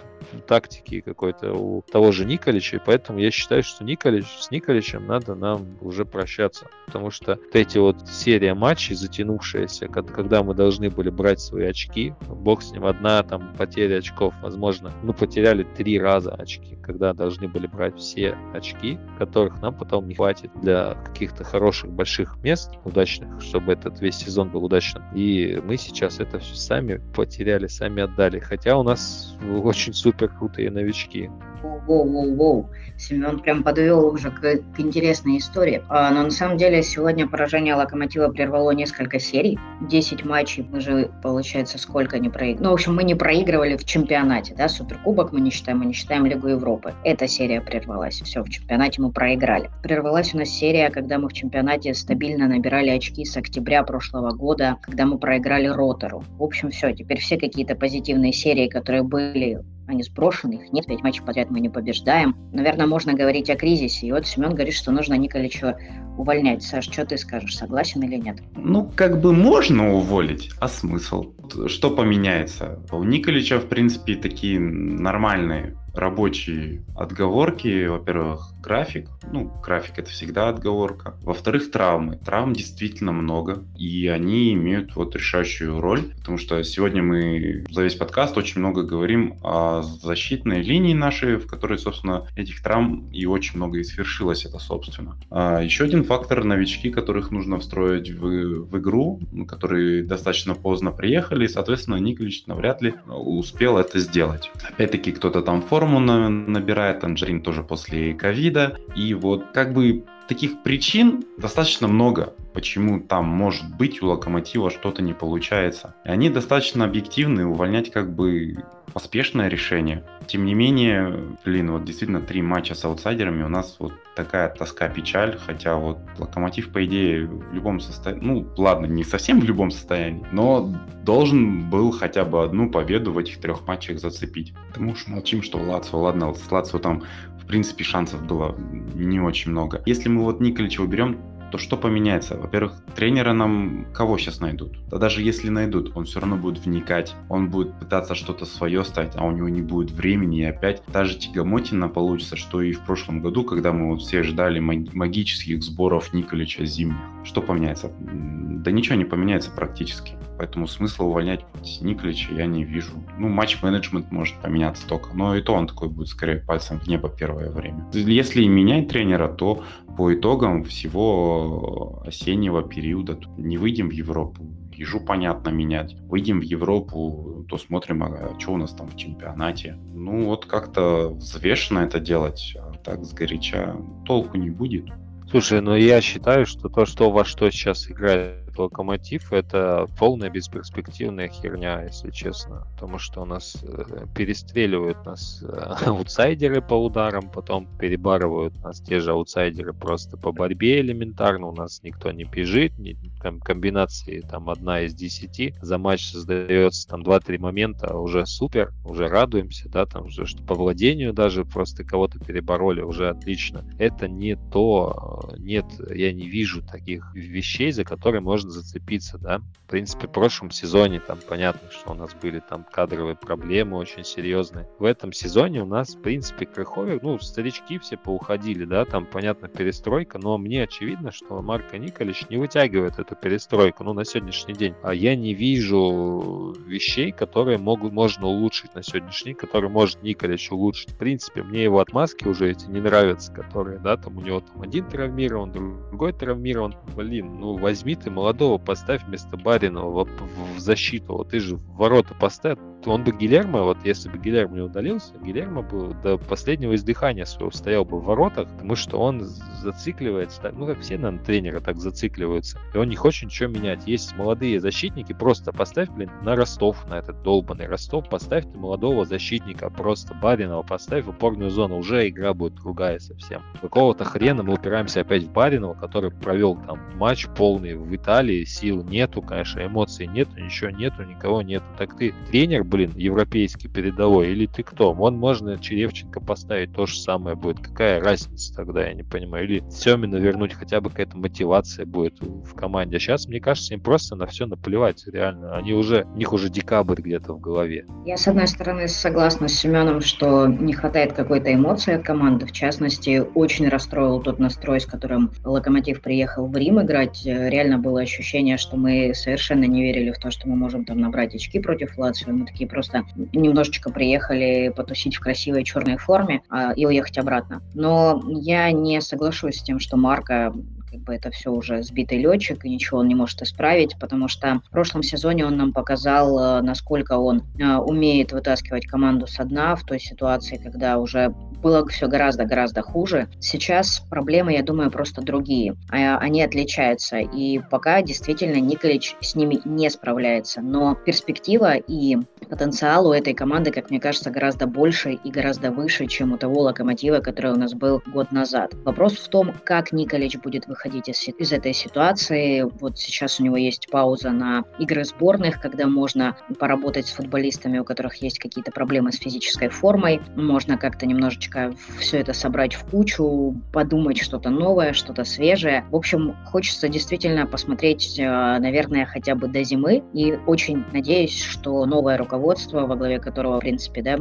тактики 0.47 1.01
какой-то 1.01 1.53
у 1.53 1.82
того 1.82 2.12
же 2.12 2.25
Николича, 2.25 2.77
и 2.77 2.82
поэтому 2.84 3.19
я 3.19 3.32
считаю, 3.32 3.63
что 3.63 3.84
Николич, 3.84 4.27
с 4.39 4.51
Николичем 4.51 5.08
надо 5.08 5.36
нам 5.36 5.77
уже 5.82 6.05
прощаться, 6.05 6.67
потому 6.86 7.12
что 7.12 7.36
вот 7.36 7.55
эти 7.55 7.77
вот 7.77 8.08
серия 8.08 8.53
матчей 8.53 8.95
затянувшаяся, 8.95 9.88
когда 9.88 10.43
мы 10.43 10.53
должны 10.53 10.89
были 10.89 11.10
брать 11.10 11.39
свои 11.39 11.65
очки, 11.65 12.13
бог 12.27 12.62
с 12.62 12.71
ним, 12.71 12.86
одна 12.86 13.23
там 13.23 13.53
потеря 13.58 13.97
очков, 13.97 14.09
возможно, 14.41 14.91
мы 15.04 15.13
потеряли 15.13 15.63
три 15.63 16.00
раза 16.00 16.32
очки, 16.32 16.78
когда 16.82 17.13
должны 17.13 17.48
были 17.48 17.67
брать 17.67 17.98
все 17.98 18.38
очки, 18.54 19.00
которых 19.17 19.62
нам 19.62 19.74
потом 19.76 20.08
не 20.08 20.15
хватит 20.15 20.52
для 20.62 20.95
каких-то 21.06 21.43
хороших 21.43 21.91
больших 21.91 22.38
мест 22.43 22.72
удачных, 22.86 23.41
чтобы 23.41 23.74
этот 23.74 24.00
весь 24.02 24.15
сезон 24.15 24.50
был 24.50 24.65
удачным. 24.65 25.04
И 25.15 25.62
мы 25.63 25.78
сейчас 25.78 26.19
это 26.19 26.39
все 26.39 26.56
сами 26.56 27.02
потеряли, 27.15 27.67
сами 27.67 28.04
отдали, 28.04 28.39
хотя 28.39 28.78
у 28.78 28.84
нас 28.84 29.36
очень 29.63 29.93
супер 29.93 30.30
крутые 30.30 30.72
новички. 30.72 31.30
Воу-воу-воу. 31.63 32.69
Семен 32.98 33.39
прям 33.39 33.63
подвел 33.63 34.06
уже 34.06 34.30
к, 34.30 34.41
к 34.41 34.80
интересной 34.80 35.38
истории. 35.38 35.82
А, 35.88 36.12
но 36.12 36.24
на 36.24 36.32
самом 36.32 36.58
деле 36.58 36.84
сегодня 36.84 37.28
поражение 37.28 37.76
Локомотива 37.76 38.28
прервало 38.28 38.72
несколько 38.72 39.19
серий. 39.19 39.58
10 39.82 40.26
матчей 40.26 40.67
мы 40.69 40.82
же, 40.82 41.10
получается, 41.24 41.78
сколько 41.78 42.19
не 42.19 42.30
проиграли. 42.30 42.63
Ну, 42.63 42.72
в 42.72 42.74
общем, 42.74 42.95
мы 42.95 43.04
не 43.04 43.15
проигрывали 43.15 43.78
в 43.78 43.86
чемпионате, 43.86 44.54
да, 44.56 44.67
Суперкубок 44.67 45.32
мы 45.32 45.39
не 45.39 45.50
считаем, 45.50 45.80
мы 45.80 45.86
не 45.86 45.93
считаем 45.93 46.26
Лигу 46.26 46.48
Европы. 46.48 46.93
Эта 47.04 47.28
серия 47.28 47.62
прервалась. 47.62 48.22
Все, 48.22 48.43
в 48.43 48.50
чемпионате 48.50 49.02
мы 49.02 49.12
проиграли. 49.12 49.69
Прервалась 49.82 50.34
у 50.34 50.38
нас 50.38 50.50
серия, 50.50 50.89
когда 50.89 51.17
мы 51.17 51.30
в 51.30 51.34
чемпионате 51.34 51.93
стабильно 51.93 52.48
набирали 52.48 52.89
очки 52.89 53.24
с 53.24 53.38
октября 53.38 53.84
прошлого 53.84 54.32
года, 54.32 54.78
когда 54.82 55.06
мы 55.06 55.17
проиграли 55.17 55.67
Ротору. 55.67 56.24
В 56.38 56.43
общем, 56.43 56.69
все, 56.72 56.93
теперь 56.93 57.19
все 57.19 57.38
какие-то 57.38 57.76
позитивные 57.76 58.34
серии, 58.34 58.67
которые 58.67 59.04
были 59.04 59.63
они 59.89 60.04
сброшены, 60.04 60.54
их 60.54 60.71
нет, 60.71 60.86
пять 60.86 61.02
матчей 61.02 61.23
подряд 61.23 61.49
мы 61.49 61.60
не 61.60 61.69
побеждаем. 61.69 62.36
Наверное, 62.54 62.86
можно 62.86 63.13
говорить 63.13 63.49
о 63.49 63.56
кризисе. 63.56 64.08
И 64.08 64.12
вот 64.12 64.28
Семен 64.28 64.54
говорит, 64.54 64.75
что 64.75 64.91
нужно 64.91 65.15
Николича 65.15 65.78
увольнять. 66.19 66.63
Саш, 66.63 66.86
что 66.86 67.05
ты 67.05 67.17
скажешь, 67.17 67.55
согласен 67.55 68.03
или 68.03 68.17
нет? 68.17 68.39
Ну, 68.55 68.91
как 68.95 69.21
бы 69.21 69.34
можно 69.34 69.93
уволить, 69.93 70.51
а 70.60 70.67
смысл? 70.67 71.34
Что 71.67 71.89
поменяется? 71.89 72.79
У 72.91 73.03
Николича, 73.03 73.60
в 73.60 73.67
принципе, 73.67 74.15
такие 74.15 74.60
нормальные 74.60 75.75
рабочие 75.93 76.84
отговорки. 76.95 77.88
Во-первых, 77.88 78.53
график. 78.62 79.10
Ну, 79.32 79.51
график 79.63 79.99
это 79.99 80.10
всегда 80.10 80.49
отговорка. 80.49 81.15
Во-вторых, 81.21 81.71
травмы. 81.71 82.17
Травм 82.17 82.53
действительно 82.53 83.12
много, 83.12 83.63
и 83.77 84.08
они 84.08 84.53
имеют 84.53 84.95
вот 84.95 85.15
решающую 85.15 85.79
роль, 85.79 86.13
потому 86.17 86.38
что 86.38 86.63
сегодня 86.63 87.03
мы 87.03 87.65
за 87.69 87.84
весь 87.84 87.95
подкаст 87.95 88.38
очень 88.38 88.60
много 88.60 88.84
говорим 88.84 89.38
о 89.43 89.82
защитной 89.82 90.62
линии 90.62 90.93
нашей, 90.93 91.38
в 91.38 91.47
которой, 91.47 91.77
собственно, 91.77 92.27
этих 92.36 92.62
травм 92.62 93.10
и 93.12 93.25
очень 93.25 93.58
много 93.58 93.79
и 93.79 93.84
свершилось 93.84 94.45
это, 94.45 94.60
собственно. 94.60 95.17
А 95.29 95.62
еще 95.62 95.84
один 95.84 96.03
фактор 96.10 96.43
новички, 96.43 96.89
которых 96.89 97.30
нужно 97.30 97.60
встроить 97.60 98.10
в, 98.10 98.63
в 98.63 98.80
игру, 98.80 99.19
которые 99.48 100.02
достаточно 100.02 100.56
поздно 100.56 100.89
приехали, 100.91 101.45
и, 101.45 101.48
соответственно, 101.48 101.98
Николич 101.98 102.48
навряд 102.48 102.82
ли 102.82 102.95
успел 103.08 103.78
это 103.78 104.00
сделать. 104.00 104.50
Опять-таки, 104.67 105.12
кто-то 105.12 105.43
там 105.43 105.62
форму 105.62 106.00
набирает, 106.00 107.04
Анджерин 107.04 107.41
тоже 107.41 107.62
после 107.62 108.15
ковида, 108.15 108.80
и 108.95 109.13
вот 109.13 109.52
как 109.54 109.72
бы 109.72 110.04
таких 110.28 110.63
причин 110.63 111.26
достаточно 111.38 111.88
много, 111.88 112.34
почему 112.54 113.00
там 113.00 113.26
может 113.26 113.78
быть 113.78 114.02
у 114.02 114.08
Локомотива 114.08 114.72
что-то 114.72 115.04
не 115.04 115.13
получается. 115.13 115.93
И 116.06 116.10
они 116.10 116.32
достаточно 116.32 116.86
объективны, 116.86 117.45
увольнять 117.45 117.91
как 117.91 118.15
бы 118.15 118.58
поспешное 118.93 119.47
решение. 119.47 120.04
Тем 120.28 120.45
не 120.45 120.54
менее, 120.54 121.36
блин, 121.43 121.71
вот 121.71 121.86
действительно 121.86 122.21
три 122.21 122.41
матча 122.41 122.75
с 122.75 122.86
аутсайдерами 122.86 123.43
у 123.43 123.49
нас 123.49 123.78
вот 123.80 123.93
такая 124.15 124.49
тоска, 124.49 124.89
печаль, 124.89 125.38
хотя 125.38 125.75
вот 125.78 125.99
Локомотив, 126.17 126.71
по 126.71 126.86
идее, 126.86 127.25
в 127.25 127.54
любом 127.54 127.80
состоянии, 127.80 128.25
ну, 128.25 128.47
ладно, 128.58 128.86
не 128.86 129.04
совсем 129.04 129.39
в 129.39 129.43
любом 129.45 129.71
состоянии, 129.71 130.25
но 130.32 130.73
должен 131.04 131.69
был 131.69 131.91
хотя 131.91 132.25
бы 132.25 132.43
одну 132.43 132.69
победу 132.69 133.12
в 133.12 133.17
этих 133.17 133.39
трех 133.39 133.65
матчах 133.67 133.99
зацепить. 133.99 134.54
Потому 134.67 134.95
что 134.95 135.12
молчим, 135.12 135.41
что 135.41 135.58
Лацо, 135.58 135.97
ладно, 135.97 136.34
с 136.34 136.52
Лацо 136.52 136.80
там 136.80 137.04
принципе, 137.49 137.84
шансов 137.84 138.23
было 138.23 138.56
не 138.93 139.19
очень 139.19 139.52
много. 139.52 139.82
Если 139.86 140.08
мы 140.08 140.23
вот 140.23 140.39
Николича 140.39 140.82
уберем, 140.82 141.17
то 141.51 141.57
что 141.57 141.77
поменяется? 141.77 142.38
Во-первых, 142.38 142.73
тренера 142.95 143.33
нам 143.33 143.88
кого 143.93 144.17
сейчас 144.17 144.39
найдут? 144.39 144.77
Да 144.89 144.97
даже 144.97 145.21
если 145.21 145.49
найдут, 145.49 145.95
он 145.95 146.05
все 146.05 146.19
равно 146.19 146.38
будет 146.38 146.65
вникать, 146.65 147.15
он 147.27 147.49
будет 147.49 147.77
пытаться 147.79 148.15
что-то 148.15 148.45
свое 148.45 148.83
ставить, 148.83 149.13
а 149.15 149.25
у 149.25 149.31
него 149.31 149.49
не 149.49 149.62
будет 149.62 149.91
времени, 149.91 150.39
и 150.39 150.45
опять 150.45 150.83
та 150.85 151.05
же 151.05 151.17
тягомотина 151.17 151.89
получится, 151.89 152.35
что 152.35 152.62
и 152.62 152.71
в 152.71 152.81
прошлом 152.81 153.21
году, 153.21 153.43
когда 153.43 153.71
мы 153.73 153.89
вот 153.89 154.01
все 154.01 154.23
ждали 154.23 154.59
магических 154.59 155.63
сборов 155.63 156.13
Николича 156.13 156.65
зимних. 156.65 156.97
Что 157.23 157.41
поменяется? 157.41 157.91
Да 157.99 158.71
ничего 158.71 158.95
не 158.95 159.05
поменяется 159.05 159.51
практически. 159.51 160.18
Поэтому 160.39 160.67
смысла 160.67 161.04
увольнять 161.04 161.45
Николича 161.82 162.34
я 162.34 162.45
не 162.45 162.63
вижу. 162.63 162.93
Ну, 163.17 163.28
матч-менеджмент 163.28 164.10
может 164.10 164.38
поменяться 164.38 164.88
только, 164.88 165.13
но 165.13 165.36
и 165.36 165.41
то 165.41 165.54
он 165.54 165.67
такой 165.67 165.89
будет 165.89 166.08
скорее 166.08 166.38
пальцем 166.38 166.80
в 166.80 166.88
небо 166.88 167.10
первое 167.10 167.52
время. 167.52 167.86
Если 167.91 168.45
менять 168.45 168.88
тренера, 168.88 169.28
то 169.28 169.65
по 169.97 170.13
итогам 170.13 170.63
всего 170.63 172.02
осеннего 172.06 172.63
периода 172.63 173.19
не 173.38 173.58
выйдем 173.58 173.89
в 173.89 173.91
Европу, 173.91 174.47
ежу 174.71 175.02
понятно 175.02 175.49
менять. 175.49 175.97
Выйдем 176.04 176.39
в 176.39 176.43
Европу, 176.43 177.45
то 177.49 177.58
смотрим, 177.58 178.02
а 178.04 178.34
что 178.39 178.54
у 178.54 178.58
нас 178.58 178.71
там 178.71 178.88
в 178.88 178.95
чемпионате. 178.95 179.78
Ну 179.93 180.23
вот 180.23 180.45
как-то 180.45 181.10
взвешенно 181.10 181.80
это 181.80 181.99
делать, 181.99 182.56
а 182.58 182.71
так 182.78 183.04
сгоряча 183.04 183.75
толку 184.06 184.38
не 184.38 184.52
будет. 184.52 184.86
Слушай, 185.30 185.62
ну 185.62 185.75
я 185.75 185.99
считаю, 186.02 186.45
что 186.45 186.69
то, 186.69 186.86
что 186.86 187.12
во 187.12 187.25
что 187.25 187.52
сейчас 187.52 187.91
играет 187.91 188.48
Локомотив 188.60 189.32
это 189.32 189.88
полная 189.98 190.30
бесперспективная 190.30 191.30
херня, 191.30 191.84
если 191.84 192.12
честно. 192.12 192.67
Потому 192.74 193.00
что 193.00 193.22
у 193.22 193.26
нас 193.26 193.56
э, 193.63 194.06
перестреливают 194.13 195.06
нас 195.06 195.41
э, 195.41 195.48
аутсайдеры 195.86 196.62
по 196.62 196.74
ударам, 196.74 197.30
потом 197.30 197.67
перебарывают 197.78 198.62
нас 198.62 198.82
те 198.82 199.00
же 199.00 199.12
аутсайдеры 199.12 199.74
просто 199.74 200.17
по 200.17 200.34
борьбе 200.34 200.82
элементарно. 200.82 201.48
У 201.48 201.56
нас 201.56 201.82
никто 201.84 202.12
не 202.12 202.26
бежит, 202.26 202.78
не, 202.78 202.98
там, 203.22 203.39
комбинации 203.39 204.19
там 204.19 204.50
одна 204.50 204.82
из 204.82 204.93
десяти. 204.93 205.56
За 205.62 205.78
матч 205.78 206.12
создается 206.12 206.88
там 206.89 207.02
2-3 207.02 207.39
момента, 207.39 207.98
уже 207.98 208.26
супер, 208.26 208.74
уже 208.84 209.08
радуемся, 209.08 209.69
да, 209.69 209.86
там 209.86 210.08
уже 210.08 210.26
что 210.26 210.43
по 210.43 210.54
владению 210.54 211.13
даже 211.13 211.45
просто 211.45 211.86
кого-то 211.86 212.19
перебороли, 212.19 212.82
уже 212.82 213.10
отлично. 213.10 213.63
Это 213.80 214.10
не 214.10 214.36
то, 214.36 215.30
э, 215.32 215.38
нет, 215.39 215.65
я 215.95 216.12
не 216.12 216.28
вижу 216.28 216.62
таких 216.62 217.13
вещей, 217.15 217.72
за 217.72 217.86
которые 217.86 218.19
можно 218.19 218.48
можно 218.48 218.48
зацепиться, 218.49 219.17
да. 219.17 219.39
В 219.65 219.69
принципе, 219.69 220.07
в 220.07 220.12
прошлом 220.12 220.51
сезоне 220.51 220.99
там 220.99 221.19
понятно, 221.27 221.69
что 221.71 221.91
у 221.91 221.93
нас 221.93 222.13
были 222.13 222.39
там 222.39 222.65
кадровые 222.71 223.15
проблемы 223.15 223.77
очень 223.77 224.03
серьезные. 224.03 224.67
В 224.79 224.83
этом 224.83 225.13
сезоне 225.13 225.62
у 225.62 225.65
нас, 225.65 225.95
в 225.95 226.01
принципе, 226.01 226.45
Крыховик, 226.45 227.01
ну, 227.03 227.19
старички 227.19 227.79
все 227.79 227.97
поуходили, 227.97 228.65
да, 228.65 228.85
там, 228.85 229.05
понятно, 229.05 229.47
перестройка, 229.47 230.17
но 230.17 230.38
мне 230.38 230.63
очевидно, 230.63 231.12
что 231.12 231.41
Марко 231.41 231.77
Николич 231.77 232.25
не 232.29 232.38
вытягивает 232.38 232.99
эту 232.99 233.15
перестройку, 233.15 233.83
ну, 233.83 233.93
на 233.93 234.05
сегодняшний 234.05 234.53
день. 234.53 234.73
А 234.83 234.93
я 234.93 235.15
не 235.15 235.33
вижу 235.33 236.55
вещей, 236.65 237.12
которые 237.12 237.57
могут, 237.57 237.93
можно 237.93 238.27
улучшить 238.27 238.73
на 238.75 238.83
сегодняшний, 238.83 239.33
которые 239.33 239.69
может 239.69 240.01
Николич 240.03 240.51
улучшить. 240.51 240.91
В 240.91 240.97
принципе, 240.97 241.43
мне 241.43 241.63
его 241.63 241.79
отмазки 241.79 242.27
уже 242.27 242.51
эти 242.51 242.65
не 242.65 242.79
нравятся, 242.79 243.31
которые, 243.31 243.79
да, 243.79 243.97
там 243.97 244.17
у 244.17 244.21
него 244.21 244.39
там 244.39 244.62
один 244.62 244.88
травмирован, 244.88 245.51
другой 245.51 246.13
травмирован. 246.13 246.75
Блин, 246.95 247.39
ну 247.39 247.57
возьми 247.57 247.95
ты 247.95 248.09
молодой 248.09 248.29
молодого 248.30 248.60
поставь 248.60 249.04
вместо 249.06 249.38
Баринова 249.38 250.06
в, 250.06 250.56
в 250.56 250.60
защиту. 250.60 251.18
Вот 251.18 251.30
ты 251.30 251.39
же 251.39 251.56
в 251.56 251.76
ворота 251.76 252.13
поставь. 252.13 252.60
Он 252.86 253.04
бы 253.04 253.12
Гилермо, 253.12 253.63
вот 253.63 253.78
если 253.84 254.08
бы 254.08 254.18
Гилермо 254.20 254.56
не 254.56 254.62
удалился, 254.62 255.13
Гилермо 255.22 255.63
бы 255.63 255.94
до 256.02 256.18
последнего 256.18 256.76
издыхания 256.76 257.26
своего 257.26 257.52
стоял 257.52 257.84
бы 257.84 258.00
в 258.00 258.06
воротах, 258.06 258.48
потому 258.50 258.76
что 258.76 259.00
он 259.00 259.22
зацикливается, 259.22 260.54
ну 260.56 260.65
как 260.65 260.80
все, 260.80 260.98
наверное, 260.98 261.26
тренеры 261.26 261.60
так 261.60 261.78
зацикливаются, 261.78 262.58
и 262.74 262.78
он 262.78 262.88
не 262.88 262.96
хочет 262.96 263.26
ничего 263.26 263.50
менять. 263.50 263.86
Есть 263.86 264.15
молодые 264.15 264.62
защитники, 264.62 265.12
просто 265.12 265.52
поставь, 265.52 265.89
блин, 265.89 266.10
на 266.22 266.36
Ростов, 266.38 266.88
на 266.88 267.00
этот 267.00 267.22
долбанный 267.22 267.68
Ростов, 267.68 268.08
поставь 268.08 268.46
ты 268.46 268.58
молодого 268.58 269.06
защитника, 269.06 269.70
просто 269.70 270.13
Баринова 270.13 270.63
поставь 270.63 271.04
в 271.04 271.10
упорную 271.10 271.50
зону, 271.50 271.78
уже 271.80 272.08
игра 272.08 272.34
будет 272.34 272.56
другая 272.56 273.00
совсем. 273.00 273.42
Какого-то 273.62 274.06
хрена 274.06 274.44
мы 274.44 274.54
упираемся 274.54 275.02
опять 275.02 275.24
в 275.24 275.32
Баринова, 275.32 275.74
который 275.74 276.12
провел 276.12 276.56
там 276.56 276.80
матч 276.96 277.28
полный 277.36 277.76
в 277.76 277.94
Италии, 277.94 278.18
устали, 278.19 278.43
сил 278.43 278.84
нету, 278.84 279.21
конечно, 279.21 279.65
эмоций 279.65 280.08
нету, 280.08 280.32
ничего 280.39 280.69
нету, 280.69 281.03
никого 281.03 281.41
нету. 281.41 281.65
Так 281.77 281.97
ты 281.97 282.13
тренер, 282.29 282.63
блин, 282.63 282.91
европейский 282.95 283.67
передовой, 283.67 284.32
или 284.32 284.45
ты 284.45 284.63
кто? 284.63 284.93
Вон 284.93 285.17
можно 285.17 285.58
Черевченко 285.58 286.19
поставить, 286.19 286.73
то 286.73 286.86
же 286.86 286.99
самое 286.99 287.36
будет. 287.36 287.60
Какая 287.60 288.01
разница 288.01 288.53
тогда, 288.55 288.88
я 288.88 288.93
не 288.93 289.03
понимаю. 289.03 289.45
Или 289.45 289.63
Семина 289.69 290.17
вернуть, 290.17 290.53
хотя 290.53 290.82
бы 290.82 290.89
какая-то 290.89 291.17
мотивация 291.17 291.86
будет 291.86 292.19
в 292.19 292.53
команде. 292.55 292.97
А 292.97 292.99
сейчас, 292.99 293.27
мне 293.27 293.39
кажется, 293.39 293.73
им 293.73 293.82
просто 293.82 294.15
на 294.15 294.25
все 294.25 294.45
наплевать, 294.45 295.03
реально. 295.08 295.58
Они 295.58 295.73
уже, 295.73 296.05
у 296.13 296.17
них 296.17 296.34
уже 296.34 296.49
декабрь 296.49 297.01
где-то 297.01 297.34
в 297.34 297.39
голове. 297.39 297.86
Я, 298.05 298.17
с 298.17 298.27
одной 298.27 298.47
стороны, 298.47 298.88
согласна 298.88 299.47
с 299.47 299.53
Семеном, 299.53 300.01
что 300.01 300.47
не 300.47 300.73
хватает 300.73 301.13
какой-то 301.13 301.53
эмоции 301.53 301.95
от 301.95 302.03
команды. 302.03 302.45
В 302.45 302.51
частности, 302.51 303.23
очень 303.36 303.69
расстроил 303.69 304.21
тот 304.21 304.39
настрой, 304.39 304.79
с 304.79 304.86
которым 304.86 305.32
Локомотив 305.43 306.01
приехал 306.01 306.47
в 306.47 306.55
Рим 306.55 306.82
играть. 306.82 307.21
Реально 307.25 307.77
было 307.77 307.99
ощущение, 308.10 308.58
что 308.58 308.78
мы 308.78 309.13
совершенно 309.13 309.65
не 309.65 309.84
верили 309.84 310.12
в 310.12 310.17
то, 310.17 310.32
что 310.32 310.50
мы 310.50 310.56
можем 310.56 310.86
там 310.86 311.00
набрать 311.00 311.36
очки 311.36 311.60
против 311.60 311.98
Лацио. 311.98 312.34
Мы 312.34 312.45
такие 312.45 312.67
просто 312.67 313.06
немножечко 313.34 313.91
приехали 313.91 314.74
потусить 314.76 315.15
в 315.15 315.19
красивой 315.19 315.63
черной 315.63 315.98
форме 315.98 316.41
а, 316.50 316.74
и 316.74 316.86
уехать 316.86 317.17
обратно. 317.17 317.62
Но 317.74 318.22
я 318.28 318.72
не 318.72 319.02
соглашусь 319.02 319.58
с 319.58 319.63
тем, 319.63 319.80
что 319.80 319.98
Марка 319.98 320.54
как 320.89 321.02
бы 321.02 321.15
это 321.15 321.32
все 321.32 321.52
уже 321.52 321.84
сбитый 321.84 322.19
летчик, 322.19 322.65
и 322.65 322.69
ничего 322.69 322.99
он 322.99 323.08
не 323.08 323.15
может 323.15 323.41
исправить, 323.41 323.95
потому 323.99 324.28
что 324.28 324.62
в 324.67 324.69
прошлом 324.71 325.04
сезоне 325.04 325.45
он 325.45 325.58
нам 325.58 325.73
показал, 325.73 326.39
э, 326.39 326.62
насколько 326.62 327.17
он 327.17 327.43
э, 327.60 327.75
умеет 327.78 328.32
вытаскивать 328.32 328.88
команду 328.88 329.28
со 329.28 329.43
дна 329.43 329.75
в 329.75 329.84
той 329.84 329.99
ситуации, 329.99 330.58
когда 330.58 330.97
уже 330.97 331.34
было 331.62 331.86
все 331.88 332.08
гораздо-гораздо 332.08 332.82
хуже. 332.82 333.28
Сейчас 333.39 333.99
проблемы, 334.10 334.54
я 334.54 334.63
думаю, 334.63 334.91
просто 334.91 335.21
другие. 335.21 335.75
А, 335.91 336.17
они 336.17 336.41
отличаются, 336.41 337.17
и 337.17 337.60
пока 337.69 338.02
действительно 338.02 338.60
Николич 338.60 339.15
с 339.21 339.36
ними 339.36 339.60
не 339.65 339.89
справляется. 339.89 340.62
Но 340.62 340.95
перспектива 340.95 341.75
и 341.75 342.17
потенциал 342.49 343.08
у 343.08 343.13
этой 343.13 343.34
команды, 343.34 343.71
как 343.71 343.89
мне 343.89 343.99
кажется, 343.99 344.32
гораздо 344.32 344.67
больше 344.67 345.13
и 345.13 345.32
гораздо 345.32 345.71
выше, 345.71 346.08
чем 346.08 346.34
у 346.34 346.38
того 346.38 346.62
локомотива, 346.62 347.19
который 347.19 347.52
у 347.52 347.58
нас 347.58 347.73
был 347.73 348.02
год 348.08 348.32
назад. 348.32 348.73
Вопрос 348.86 349.13
в 349.17 349.28
том, 349.28 349.54
как 349.63 349.91
Николич 349.91 350.38
будет 350.38 350.65
выходить 350.65 350.79
выходить 350.80 351.10
из, 351.10 351.28
из 351.28 351.52
этой 351.52 351.74
ситуации. 351.74 352.65
Вот 352.80 352.98
сейчас 352.98 353.39
у 353.39 353.44
него 353.44 353.58
есть 353.58 353.89
пауза 353.92 354.32
на 354.32 354.63
игры 354.80 355.04
сборных, 355.04 355.60
когда 355.60 355.88
можно 355.88 356.38
поработать 356.58 357.08
с 357.08 357.12
футболистами, 357.12 357.80
у 357.80 357.84
которых 357.84 358.15
есть 358.18 358.39
какие-то 358.39 358.72
проблемы 358.72 359.12
с 359.12 359.18
физической 359.18 359.68
формой. 359.68 360.22
Можно 360.36 360.78
как-то 360.78 361.06
немножечко 361.06 361.74
все 362.00 362.20
это 362.20 362.32
собрать 362.32 362.76
в 362.76 362.86
кучу, 362.86 363.56
подумать 363.74 364.20
что-то 364.20 364.50
новое, 364.50 364.94
что-то 364.94 365.26
свежее. 365.26 365.84
В 365.92 365.96
общем, 365.98 366.38
хочется 366.46 366.88
действительно 366.88 367.46
посмотреть, 367.46 368.18
э, 368.18 368.24
наверное, 368.24 369.06
хотя 369.06 369.36
бы 369.36 369.50
до 369.50 369.63
зимы. 369.63 370.02
И 370.13 370.39
очень 370.48 370.86
надеюсь, 370.94 371.44
что 371.44 371.86
новое 371.86 372.18
руководство, 372.18 372.86
во 372.86 372.96
главе 372.96 373.20
которого, 373.20 373.58
в 373.58 373.60
принципе, 373.60 374.02
да, 374.02 374.18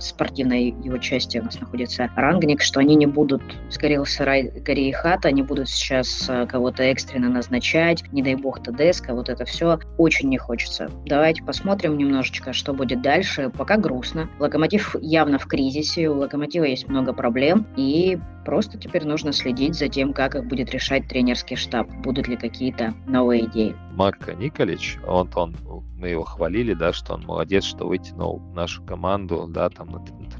спортивной 0.00 0.74
его 0.84 0.98
части 0.98 1.38
у 1.38 1.44
нас 1.44 1.58
находится 1.58 2.10
Рангник, 2.16 2.60
что 2.60 2.80
они 2.80 2.96
не 2.96 3.06
будут, 3.06 3.42
сгорел 3.70 4.04
сарай, 4.04 4.50
гори 4.50 4.90
и 4.90 4.92
хата, 4.92 5.32
не 5.32 5.42
будут 5.42 5.70
сейчас 5.70 6.01
э, 6.28 6.46
кого-то 6.46 6.82
экстренно 6.82 7.28
назначать, 7.28 8.04
не 8.12 8.22
дай 8.22 8.34
бог 8.34 8.62
ТДСК, 8.62 9.10
вот 9.10 9.28
это 9.28 9.44
все 9.44 9.78
очень 9.98 10.28
не 10.28 10.38
хочется. 10.38 10.90
Давайте 11.06 11.42
посмотрим 11.42 11.96
немножечко, 11.96 12.52
что 12.52 12.72
будет 12.72 13.02
дальше. 13.02 13.50
Пока 13.50 13.76
грустно. 13.76 14.28
Локомотив 14.38 14.96
явно 15.00 15.38
в 15.38 15.46
кризисе, 15.46 16.08
у 16.08 16.18
Локомотива 16.18 16.64
есть 16.64 16.88
много 16.88 17.12
проблем, 17.12 17.66
и 17.76 18.18
просто 18.44 18.78
теперь 18.78 19.04
нужно 19.06 19.32
следить 19.32 19.74
за 19.74 19.88
тем, 19.88 20.12
как 20.12 20.34
их 20.34 20.46
будет 20.46 20.70
решать 20.70 21.08
тренерский 21.08 21.56
штаб, 21.56 21.88
будут 22.02 22.28
ли 22.28 22.36
какие-то 22.36 22.94
новые 23.06 23.46
идеи. 23.46 23.74
Марко 23.92 24.34
Николич, 24.34 24.98
он, 25.06 25.30
он 25.34 25.56
мы 26.02 26.08
его 26.08 26.24
хвалили, 26.24 26.74
да, 26.74 26.92
что 26.92 27.14
он 27.14 27.24
молодец, 27.24 27.62
что 27.62 27.86
вытянул 27.86 28.40
нашу 28.54 28.82
команду, 28.82 29.46
да, 29.48 29.70
там 29.70 29.88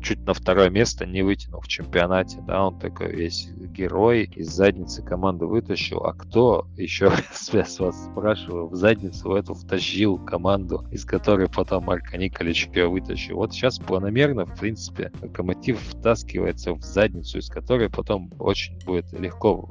чуть 0.03 0.21
на 0.27 0.35
второе 0.35 0.71
место 0.71 1.07
не 1.07 1.23
вытянул 1.23 1.61
в 1.61 1.69
чемпионате, 1.69 2.43
да, 2.47 2.67
он 2.67 2.79
такой 2.79 3.13
весь 3.13 3.49
герой, 3.51 4.25
из 4.35 4.49
задницы 4.49 5.03
команду 5.03 5.49
вытащил, 5.49 6.05
а 6.05 6.13
кто 6.13 6.67
еще, 6.77 7.13
с 7.33 7.53
вас 7.53 8.05
спрашиваю, 8.05 8.69
в 8.69 8.75
задницу 8.75 9.31
в 9.31 9.35
эту 9.35 9.55
втащил 9.55 10.19
команду, 10.19 10.85
из 10.91 11.05
которой 11.05 11.49
потом 11.49 11.85
Марко 11.85 12.17
Николич 12.17 12.69
ее 12.75 12.89
вытащил. 12.89 13.37
Вот 13.37 13.53
сейчас 13.53 13.79
планомерно, 13.79 14.47
в 14.47 14.59
принципе, 14.59 15.13
локомотив 15.21 15.81
втаскивается 15.81 16.73
в 16.73 16.83
задницу, 16.83 17.39
из 17.39 17.49
которой 17.49 17.89
потом 17.89 18.31
очень 18.39 18.79
будет 18.85 19.13
легко 19.13 19.69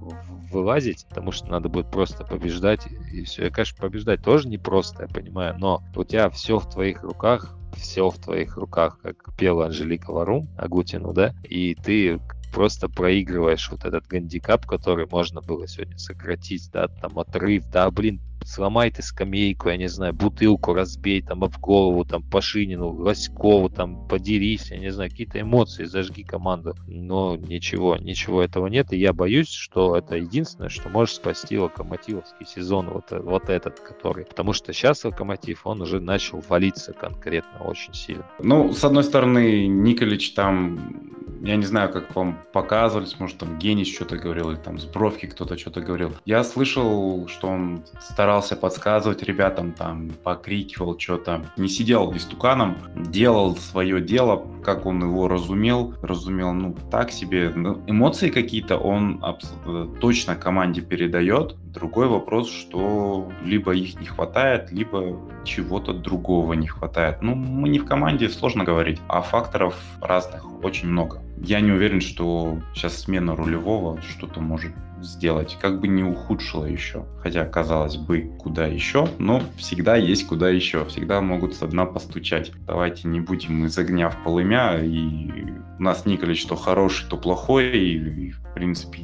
вылазить, 0.52 1.06
потому 1.08 1.32
что 1.32 1.48
надо 1.48 1.70
будет 1.70 1.90
просто 1.90 2.24
побеждать, 2.24 2.88
и 3.12 3.24
все. 3.24 3.48
И, 3.48 3.50
конечно, 3.50 3.78
побеждать 3.80 4.24
тоже 4.24 4.48
непросто, 4.50 5.04
я 5.04 5.08
понимаю, 5.08 5.56
но 5.58 5.82
у 5.96 6.04
тебя 6.04 6.30
все 6.30 6.60
в 6.60 6.70
твоих 6.70 7.04
руках, 7.04 7.56
все 7.76 8.10
в 8.10 8.18
твоих 8.18 8.58
руках, 8.58 9.00
как 9.02 9.36
пела 9.38 9.66
Анжелика 9.66 10.12
Варум 10.12 10.50
Агутину, 10.58 11.14
да, 11.14 11.34
и 11.44 11.76
ты 11.76 12.20
просто 12.52 12.90
проигрываешь 12.90 13.70
вот 13.72 13.86
этот 13.86 14.08
гандикап, 14.08 14.66
который 14.66 15.08
можно 15.10 15.42
было 15.42 15.68
сегодня 15.68 15.98
сократить, 15.98 16.70
да, 16.72 16.88
там 16.88 17.18
отрыв, 17.18 17.66
да, 17.72 17.90
блин, 17.90 18.20
сломай 18.44 18.92
ты 18.92 19.02
скамейку, 19.02 19.70
я 19.70 19.78
не 19.78 19.88
знаю, 19.88 20.14
бутылку 20.14 20.74
разбей 20.74 21.22
там 21.22 21.44
об 21.44 21.58
голову, 21.58 22.06
там 22.06 22.24
Пашинину, 22.24 22.90
Лоськову, 22.90 23.70
там 23.70 24.08
подерись, 24.08 24.72
я 24.72 24.78
не 24.78 24.92
знаю, 24.92 25.10
какие-то 25.10 25.42
эмоции, 25.42 25.86
зажги 25.86 26.24
команду. 26.24 26.76
Но 26.88 27.36
ничего, 27.36 27.98
ничего 27.98 28.42
этого 28.42 28.68
нет, 28.68 28.92
и 28.94 28.98
я 28.98 29.14
боюсь, 29.14 29.50
что 29.50 29.96
это 29.96 30.16
единственное, 30.16 30.70
что 30.70 30.90
может 30.90 31.16
спасти 31.16 31.58
локомотивовский 31.58 32.46
сезон, 32.46 32.90
вот, 32.90 33.12
вот 33.12 33.50
этот, 33.50 33.80
который. 33.80 34.26
Потому 34.26 34.54
что 34.54 34.74
сейчас 34.74 35.04
локомотив, 35.04 35.66
он 35.66 35.82
уже 35.82 36.00
начал 36.00 36.44
валиться 36.48 36.94
конкретно 36.94 37.64
очень 37.64 37.94
сильно. 37.94 38.26
Ну, 38.40 38.74
с 38.74 38.84
одной 38.84 39.04
стороны, 39.04 39.68
Николич 39.68 40.34
там 40.34 41.12
я 41.44 41.56
не 41.56 41.66
знаю, 41.66 41.92
как 41.92 42.16
вам 42.16 42.38
показывались, 42.54 43.20
может, 43.20 43.40
там 43.40 43.58
Генич 43.58 43.96
что-то 43.96 44.18
говорил, 44.18 44.52
или 44.52 44.58
там 44.58 44.78
с 44.78 44.86
Бровки 44.86 45.26
кто-то 45.26 45.58
что-то 45.58 45.82
говорил. 45.82 46.12
Я 46.26 46.44
слышал, 46.44 47.28
что 47.28 47.48
он 47.48 47.84
старался 48.00 48.31
подсказывать 48.56 49.24
ребятам, 49.24 49.74
там, 49.74 50.12
покрикивал 50.24 50.98
что-то. 50.98 51.46
Не 51.58 51.68
сидел 51.68 52.14
истуканом, 52.16 52.78
делал 52.96 53.56
свое 53.58 54.02
дело, 54.02 54.46
как 54.64 54.86
он 54.86 55.04
его 55.04 55.28
разумел. 55.28 55.94
Разумел, 56.02 56.54
ну, 56.54 56.76
так 56.90 57.12
себе. 57.12 57.52
Ну, 57.54 57.82
эмоции 57.88 58.30
какие-то 58.30 58.78
он 58.78 59.22
точно 60.00 60.36
команде 60.36 60.82
передает. 60.82 61.56
Другой 61.74 62.08
вопрос, 62.08 62.50
что 62.50 63.32
либо 63.44 63.74
их 63.74 64.00
не 64.00 64.06
хватает, 64.06 64.72
либо 64.72 65.18
чего-то 65.46 65.94
другого 65.94 66.54
не 66.54 66.68
хватает. 66.68 67.22
Ну, 67.22 67.36
мы 67.36 67.70
не 67.70 67.80
в 67.80 67.86
команде, 67.86 68.30
сложно 68.30 68.64
говорить, 68.64 69.00
а 69.08 69.22
факторов 69.22 69.76
разных 70.02 70.46
очень 70.64 70.90
много. 70.90 71.22
Я 71.38 71.60
не 71.62 71.72
уверен, 71.72 72.02
что 72.02 72.60
сейчас 72.74 72.98
смена 72.98 73.36
рулевого 73.36 74.00
что-то 74.02 74.42
может 74.42 74.72
сделать, 75.02 75.58
как 75.62 75.80
бы 75.80 75.88
не 75.88 76.04
ухудшило 76.04 76.66
еще. 76.66 77.06
Хотя, 77.22 77.46
казалось 77.46 77.98
бы, 77.98 78.32
куда 78.40 78.68
еще, 78.68 79.08
но 79.18 79.42
всегда 79.58 79.96
есть 79.96 80.28
куда 80.28 80.50
еще, 80.50 80.86
всегда 80.86 81.22
могут 81.22 81.56
с 81.56 81.60
дна 81.60 81.86
постучать. 81.86 82.52
Давайте 82.66 83.08
не 83.08 83.20
будем 83.20 83.66
из 83.66 83.78
огня 83.78 84.10
в 84.10 84.24
полымя, 84.24 84.80
и 84.82 85.32
у 85.80 85.84
нас 85.84 86.06
Николич 86.06 86.46
то 86.46 86.56
хороший, 86.56 87.10
то 87.10 87.18
плохой, 87.18 87.78
и, 87.78 88.28
и 88.28 88.32
в 88.32 88.54
принципе, 88.54 89.00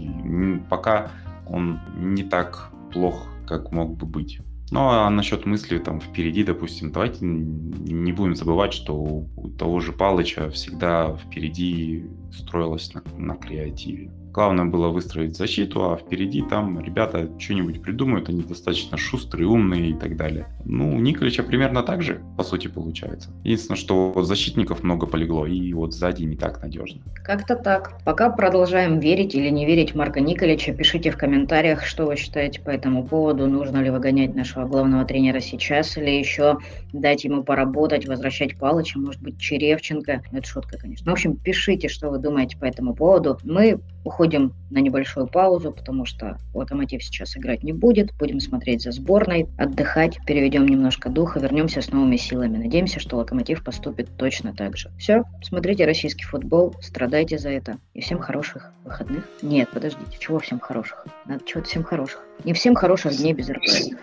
пока 0.69 1.11
он 1.47 1.79
не 1.97 2.23
так 2.23 2.71
плох, 2.91 3.27
как 3.47 3.71
мог 3.71 3.97
бы 3.97 4.05
быть. 4.05 4.39
Ну 4.69 4.81
а 4.89 5.09
насчет 5.09 5.45
мысли 5.45 5.77
там 5.77 6.01
впереди, 6.01 6.43
допустим, 6.43 6.91
давайте 6.91 7.19
не 7.21 8.11
будем 8.11 8.35
забывать, 8.35 8.73
что 8.73 8.95
у 8.95 9.49
того 9.57 9.79
же 9.79 9.93
Палыча 9.93 10.49
всегда 10.49 11.15
впереди 11.15 12.05
строилось 12.33 12.93
на, 12.93 13.01
на 13.17 13.35
креативе. 13.35 14.11
Главное 14.37 14.65
было 14.65 14.89
выстроить 14.89 15.35
защиту, 15.35 15.89
а 15.89 15.97
впереди 15.97 16.43
там 16.43 16.79
ребята 16.79 17.27
что-нибудь 17.39 17.81
придумают, 17.81 18.29
они 18.29 18.43
достаточно 18.43 18.95
шустрые, 18.95 19.47
умные 19.47 19.89
и 19.89 19.93
так 19.95 20.15
далее. 20.15 20.45
Ну, 20.69 20.93
у 20.93 20.99
Николича 20.99 21.43
примерно 21.43 21.81
так 21.81 22.01
же, 22.01 22.21
по 22.35 22.43
сути, 22.43 22.67
получается. 22.67 23.29
Единственное, 23.45 23.77
что 23.77 24.21
защитников 24.21 24.83
много 24.83 25.07
полегло, 25.07 25.45
и 25.45 25.71
вот 25.73 25.93
сзади 25.93 26.23
не 26.23 26.35
так 26.35 26.61
надежно. 26.61 27.01
Как-то 27.23 27.55
так. 27.55 27.93
Пока 28.03 28.29
продолжаем 28.29 28.99
верить 28.99 29.33
или 29.33 29.49
не 29.49 29.65
верить 29.65 29.95
Марка 29.95 30.19
Николича, 30.19 30.73
пишите 30.73 31.11
в 31.11 31.17
комментариях, 31.17 31.85
что 31.85 32.05
вы 32.05 32.17
считаете 32.17 32.59
по 32.59 32.69
этому 32.69 33.05
поводу, 33.05 33.47
нужно 33.47 33.81
ли 33.81 33.89
выгонять 33.89 34.35
нашего 34.35 34.65
главного 34.65 35.05
тренера 35.05 35.39
сейчас, 35.39 35.97
или 35.97 36.09
еще 36.09 36.57
дать 36.91 37.23
ему 37.23 37.43
поработать, 37.43 38.05
возвращать 38.05 38.57
Палыча, 38.57 38.99
может 38.99 39.21
быть, 39.21 39.39
Черевченко. 39.39 40.21
Это 40.33 40.47
шутка, 40.47 40.77
конечно. 40.77 41.09
В 41.09 41.13
общем, 41.13 41.37
пишите, 41.37 41.87
что 41.87 42.09
вы 42.09 42.17
думаете 42.17 42.57
по 42.57 42.65
этому 42.65 42.93
поводу. 42.93 43.39
Мы 43.43 43.79
Уходим 44.07 44.53
на 44.69 44.79
небольшую 44.79 45.27
паузу, 45.27 45.73
потому 45.73 46.05
что 46.05 46.37
Локомотив 46.53 47.03
сейчас 47.03 47.35
играть 47.35 47.61
не 47.61 47.73
будет. 47.73 48.15
Будем 48.17 48.39
смотреть 48.39 48.83
за 48.83 48.93
сборной, 48.93 49.47
отдыхать, 49.57 50.17
переведем 50.25 50.56
немножко 50.65 51.09
духа, 51.09 51.39
вернемся 51.39 51.81
с 51.81 51.91
новыми 51.91 52.17
силами. 52.17 52.57
Надеемся, 52.57 52.99
что 52.99 53.17
Локомотив 53.17 53.63
поступит 53.63 54.09
точно 54.17 54.53
так 54.53 54.77
же. 54.77 54.91
Все, 54.97 55.23
смотрите 55.41 55.85
российский 55.85 56.25
футбол, 56.25 56.75
страдайте 56.81 57.37
за 57.37 57.49
это. 57.49 57.77
И 57.93 58.01
всем 58.01 58.19
хороших 58.19 58.71
выходных. 58.83 59.23
Нет, 59.41 59.69
подождите, 59.71 60.17
чего 60.19 60.39
всем 60.39 60.59
хороших? 60.59 61.05
Надо 61.25 61.43
чего-то 61.45 61.67
всем 61.67 61.83
хороших. 61.83 62.23
Не 62.43 62.53
всем 62.53 62.75
хороших 62.75 63.17
дней 63.17 63.33
без 63.33 63.49
работы. 63.49 63.97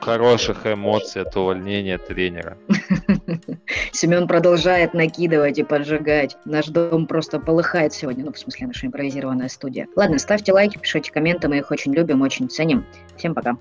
Хороших 0.00 0.66
эмоций 0.66 1.22
от 1.22 1.36
увольнения 1.36 1.98
тренера. 1.98 2.56
Семен 3.92 4.26
продолжает 4.26 4.94
накидывать 4.94 5.58
и 5.58 5.62
поджигать. 5.62 6.36
Наш 6.44 6.66
дом 6.66 7.06
просто 7.06 7.38
полыхает 7.38 7.92
сегодня. 7.92 8.24
Ну, 8.24 8.32
в 8.32 8.38
смысле, 8.38 8.68
наша 8.68 8.86
импровизированная 8.86 9.48
студия. 9.48 9.88
Ладно, 9.96 10.18
ставьте 10.18 10.52
лайки, 10.52 10.78
пишите 10.78 11.12
комменты, 11.12 11.48
мы 11.48 11.58
их 11.58 11.70
очень 11.70 11.92
любим, 11.92 12.22
очень 12.22 12.48
ценим. 12.48 12.86
Всем 13.16 13.34
пока. 13.34 13.56